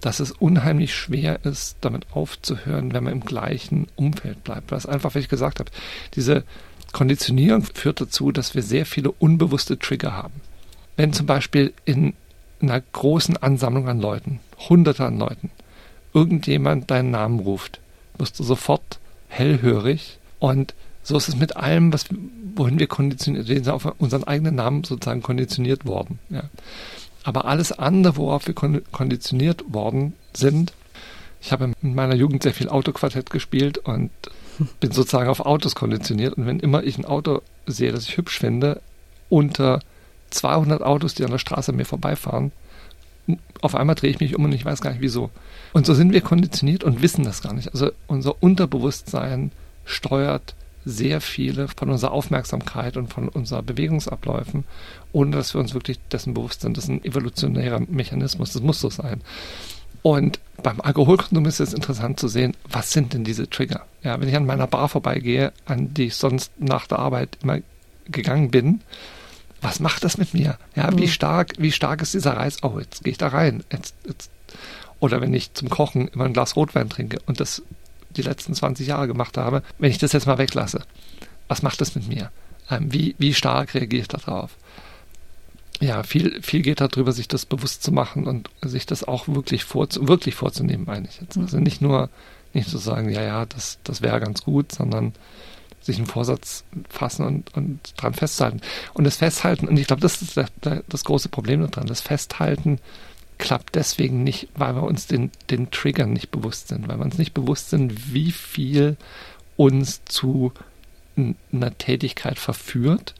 dass 0.03 0.19
es 0.19 0.31
unheimlich 0.31 0.93
schwer 0.93 1.45
ist, 1.45 1.77
damit 1.79 2.07
aufzuhören, 2.11 2.93
wenn 2.93 3.05
man 3.05 3.13
im 3.13 3.19
gleichen 3.21 3.87
Umfeld 3.95 4.43
bleibt. 4.43 4.71
Was 4.71 4.85
einfach, 4.85 5.15
wie 5.15 5.19
ich 5.19 5.29
gesagt 5.29 5.59
habe, 5.59 5.71
diese 6.15 6.43
Konditionierung 6.91 7.63
führt 7.63 8.01
dazu, 8.01 8.33
dass 8.33 8.53
wir 8.53 8.63
sehr 8.63 8.85
viele 8.85 9.11
unbewusste 9.11 9.79
Trigger 9.79 10.11
haben. 10.11 10.41
Wenn 10.97 11.13
zum 11.13 11.25
Beispiel 11.25 11.73
in 11.85 12.13
einer 12.61 12.81
großen 12.81 13.37
Ansammlung 13.37 13.87
an 13.87 14.01
Leuten, 14.01 14.41
hunderte 14.69 15.05
an 15.05 15.17
Leuten, 15.17 15.51
irgendjemand 16.13 16.91
deinen 16.91 17.11
Namen 17.11 17.39
ruft, 17.39 17.79
wirst 18.17 18.37
du 18.39 18.43
sofort 18.43 18.99
hellhörig 19.29 20.19
und 20.39 20.73
so 21.01 21.15
ist 21.15 21.29
es 21.29 21.35
mit 21.37 21.55
allem, 21.55 21.93
was, 21.93 22.05
wohin 22.55 22.77
wir 22.77 22.87
konditioniert, 22.87 23.47
sind 23.47 23.69
auf 23.69 23.85
unseren 23.99 24.25
eigenen 24.25 24.55
Namen 24.55 24.83
sozusagen 24.83 25.21
konditioniert 25.21 25.85
worden. 25.85 26.19
Ja. 26.29 26.43
Aber 27.23 27.45
alles 27.45 27.71
andere, 27.71 28.17
worauf 28.17 28.47
wir 28.47 28.53
konditioniert 28.53 29.63
worden 29.73 30.13
sind, 30.33 30.73
ich 31.41 31.51
habe 31.51 31.71
in 31.81 31.95
meiner 31.95 32.15
Jugend 32.15 32.43
sehr 32.43 32.53
viel 32.53 32.69
Autoquartett 32.69 33.29
gespielt 33.29 33.77
und 33.77 34.11
bin 34.79 34.91
sozusagen 34.91 35.29
auf 35.29 35.41
Autos 35.41 35.75
konditioniert. 35.75 36.35
Und 36.35 36.45
wenn 36.45 36.59
immer 36.59 36.83
ich 36.83 36.97
ein 36.97 37.05
Auto 37.05 37.41
sehe, 37.65 37.91
das 37.91 38.07
ich 38.07 38.17
hübsch 38.17 38.39
finde, 38.39 38.81
unter 39.29 39.79
200 40.29 40.81
Autos, 40.81 41.15
die 41.15 41.23
an 41.25 41.31
der 41.31 41.39
Straße 41.39 41.73
mir 41.73 41.85
vorbeifahren, 41.85 42.51
auf 43.61 43.75
einmal 43.75 43.95
drehe 43.95 44.09
ich 44.09 44.19
mich 44.19 44.35
um 44.35 44.45
und 44.45 44.51
ich 44.51 44.65
weiß 44.65 44.81
gar 44.81 44.91
nicht 44.91 45.01
wieso. 45.01 45.29
Und 45.71 45.85
so 45.85 45.93
sind 45.93 46.11
wir 46.13 46.21
konditioniert 46.21 46.83
und 46.83 47.01
wissen 47.01 47.23
das 47.23 47.41
gar 47.41 47.53
nicht. 47.53 47.71
Also 47.73 47.91
unser 48.07 48.41
Unterbewusstsein 48.41 49.51
steuert 49.85 50.55
sehr 50.85 51.21
viele 51.21 51.67
von 51.67 51.89
unserer 51.89 52.11
Aufmerksamkeit 52.11 52.97
und 52.97 53.07
von 53.13 53.29
unseren 53.29 53.65
Bewegungsabläufen, 53.65 54.65
ohne 55.11 55.31
dass 55.31 55.53
wir 55.53 55.61
uns 55.61 55.73
wirklich 55.73 55.99
dessen 56.11 56.33
bewusst 56.33 56.61
sind. 56.61 56.77
Das 56.77 56.85
ist 56.85 56.89
ein 56.89 57.03
evolutionärer 57.03 57.81
Mechanismus, 57.87 58.53
das 58.53 58.61
muss 58.61 58.79
so 58.79 58.89
sein. 58.89 59.21
Und 60.01 60.39
beim 60.61 60.81
Alkoholkonsum 60.81 61.45
ist 61.45 61.61
es 61.61 61.73
interessant 61.73 62.19
zu 62.19 62.27
sehen, 62.27 62.55
was 62.69 62.91
sind 62.91 63.13
denn 63.13 63.23
diese 63.23 63.49
Trigger? 63.49 63.85
Ja, 64.03 64.19
wenn 64.19 64.27
ich 64.27 64.35
an 64.35 64.45
meiner 64.45 64.67
Bar 64.67 64.89
vorbeigehe, 64.89 65.53
an 65.65 65.93
die 65.93 66.07
ich 66.07 66.15
sonst 66.15 66.51
nach 66.59 66.87
der 66.87 66.99
Arbeit 66.99 67.37
immer 67.41 67.59
gegangen 68.05 68.51
bin, 68.51 68.81
was 69.61 69.79
macht 69.79 70.03
das 70.03 70.17
mit 70.17 70.33
mir? 70.33 70.57
Ja, 70.75 70.91
mhm. 70.91 70.99
wie 70.99 71.07
stark, 71.07 71.53
wie 71.57 71.71
stark 71.71 72.01
ist 72.01 72.13
dieser 72.13 72.35
Reiz? 72.35 72.57
Oh, 72.63 72.79
jetzt 72.79 73.05
gehe 73.05 73.11
ich 73.11 73.17
da 73.17 73.29
rein. 73.29 73.63
Jetzt, 73.71 73.95
jetzt. 74.05 74.29
Oder 74.99 75.21
wenn 75.21 75.33
ich 75.33 75.53
zum 75.53 75.69
Kochen 75.69 76.09
immer 76.09 76.25
ein 76.25 76.33
Glas 76.33 76.57
Rotwein 76.57 76.89
trinke 76.89 77.19
und 77.25 77.39
das 77.39 77.63
die 78.13 78.21
letzten 78.21 78.53
20 78.53 78.87
Jahre 78.87 79.07
gemacht 79.07 79.37
habe, 79.37 79.63
wenn 79.77 79.91
ich 79.91 79.97
das 79.97 80.13
jetzt 80.13 80.27
mal 80.27 80.37
weglasse, 80.37 80.83
was 81.47 81.61
macht 81.61 81.81
das 81.81 81.95
mit 81.95 82.07
mir? 82.07 82.31
Ähm, 82.69 82.91
wie, 82.93 83.15
wie 83.17 83.33
stark 83.33 83.73
reagiere 83.73 84.01
ich 84.01 84.07
darauf? 84.07 84.55
Ja, 85.79 86.03
viel, 86.03 86.41
viel 86.41 86.61
geht 86.61 86.79
darüber, 86.79 87.11
sich 87.11 87.27
das 87.27 87.45
bewusst 87.45 87.83
zu 87.83 87.91
machen 87.91 88.25
und 88.25 88.49
sich 88.61 88.85
das 88.85 89.03
auch 89.03 89.27
wirklich, 89.27 89.65
vor, 89.65 89.87
wirklich 89.99 90.35
vorzunehmen, 90.35 90.85
meine 90.85 91.07
ich 91.07 91.19
jetzt. 91.19 91.37
Also 91.37 91.59
nicht 91.59 91.81
nur, 91.81 92.09
nicht 92.53 92.69
zu 92.69 92.77
sagen, 92.77 93.09
ja, 93.09 93.21
ja, 93.21 93.45
das, 93.45 93.79
das 93.83 94.01
wäre 94.01 94.19
ganz 94.19 94.43
gut, 94.43 94.71
sondern 94.71 95.13
sich 95.81 95.97
einen 95.97 96.05
Vorsatz 96.05 96.63
fassen 96.89 97.25
und, 97.25 97.53
und 97.55 97.79
dran 97.97 98.13
festhalten. 98.13 98.61
Und 98.93 99.03
das 99.03 99.17
Festhalten, 99.17 99.67
und 99.67 99.77
ich 99.77 99.87
glaube, 99.87 100.01
das 100.01 100.21
ist 100.21 100.37
das, 100.37 100.49
das 100.87 101.03
große 101.03 101.29
Problem 101.29 101.67
daran, 101.67 101.87
das 101.87 102.01
Festhalten 102.01 102.79
klappt 103.43 103.75
deswegen 103.75 104.23
nicht, 104.23 104.47
weil 104.55 104.73
wir 104.73 104.83
uns 104.83 105.05
den, 105.05 105.29
den 105.49 105.69
Triggern 105.69 106.13
nicht 106.13 106.31
bewusst 106.31 106.69
sind, 106.69 106.87
weil 106.87 106.97
wir 106.97 107.03
uns 107.03 107.17
nicht 107.17 107.33
bewusst 107.33 107.71
sind, 107.71 108.13
wie 108.13 108.31
viel 108.31 108.95
uns 109.57 110.05
zu 110.05 110.53
einer 111.51 111.77
Tätigkeit 111.77 112.39
verführt 112.39 113.13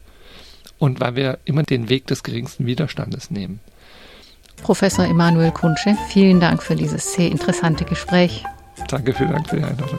und 0.78 0.98
weil 0.98 1.14
wir 1.14 1.38
immer 1.44 1.62
den 1.62 1.90
Weg 1.90 2.06
des 2.06 2.22
geringsten 2.22 2.64
Widerstandes 2.64 3.30
nehmen. 3.30 3.60
Professor 4.62 5.04
Emanuel 5.04 5.52
Kunsche, 5.52 5.94
vielen 6.08 6.40
Dank 6.40 6.62
für 6.62 6.74
dieses 6.74 7.12
sehr 7.12 7.30
interessante 7.30 7.84
Gespräch. 7.84 8.44
Danke, 8.88 9.12
vielen 9.12 9.32
Dank 9.32 9.46
für 9.46 9.58
die 9.58 9.64
Einladung. 9.64 9.98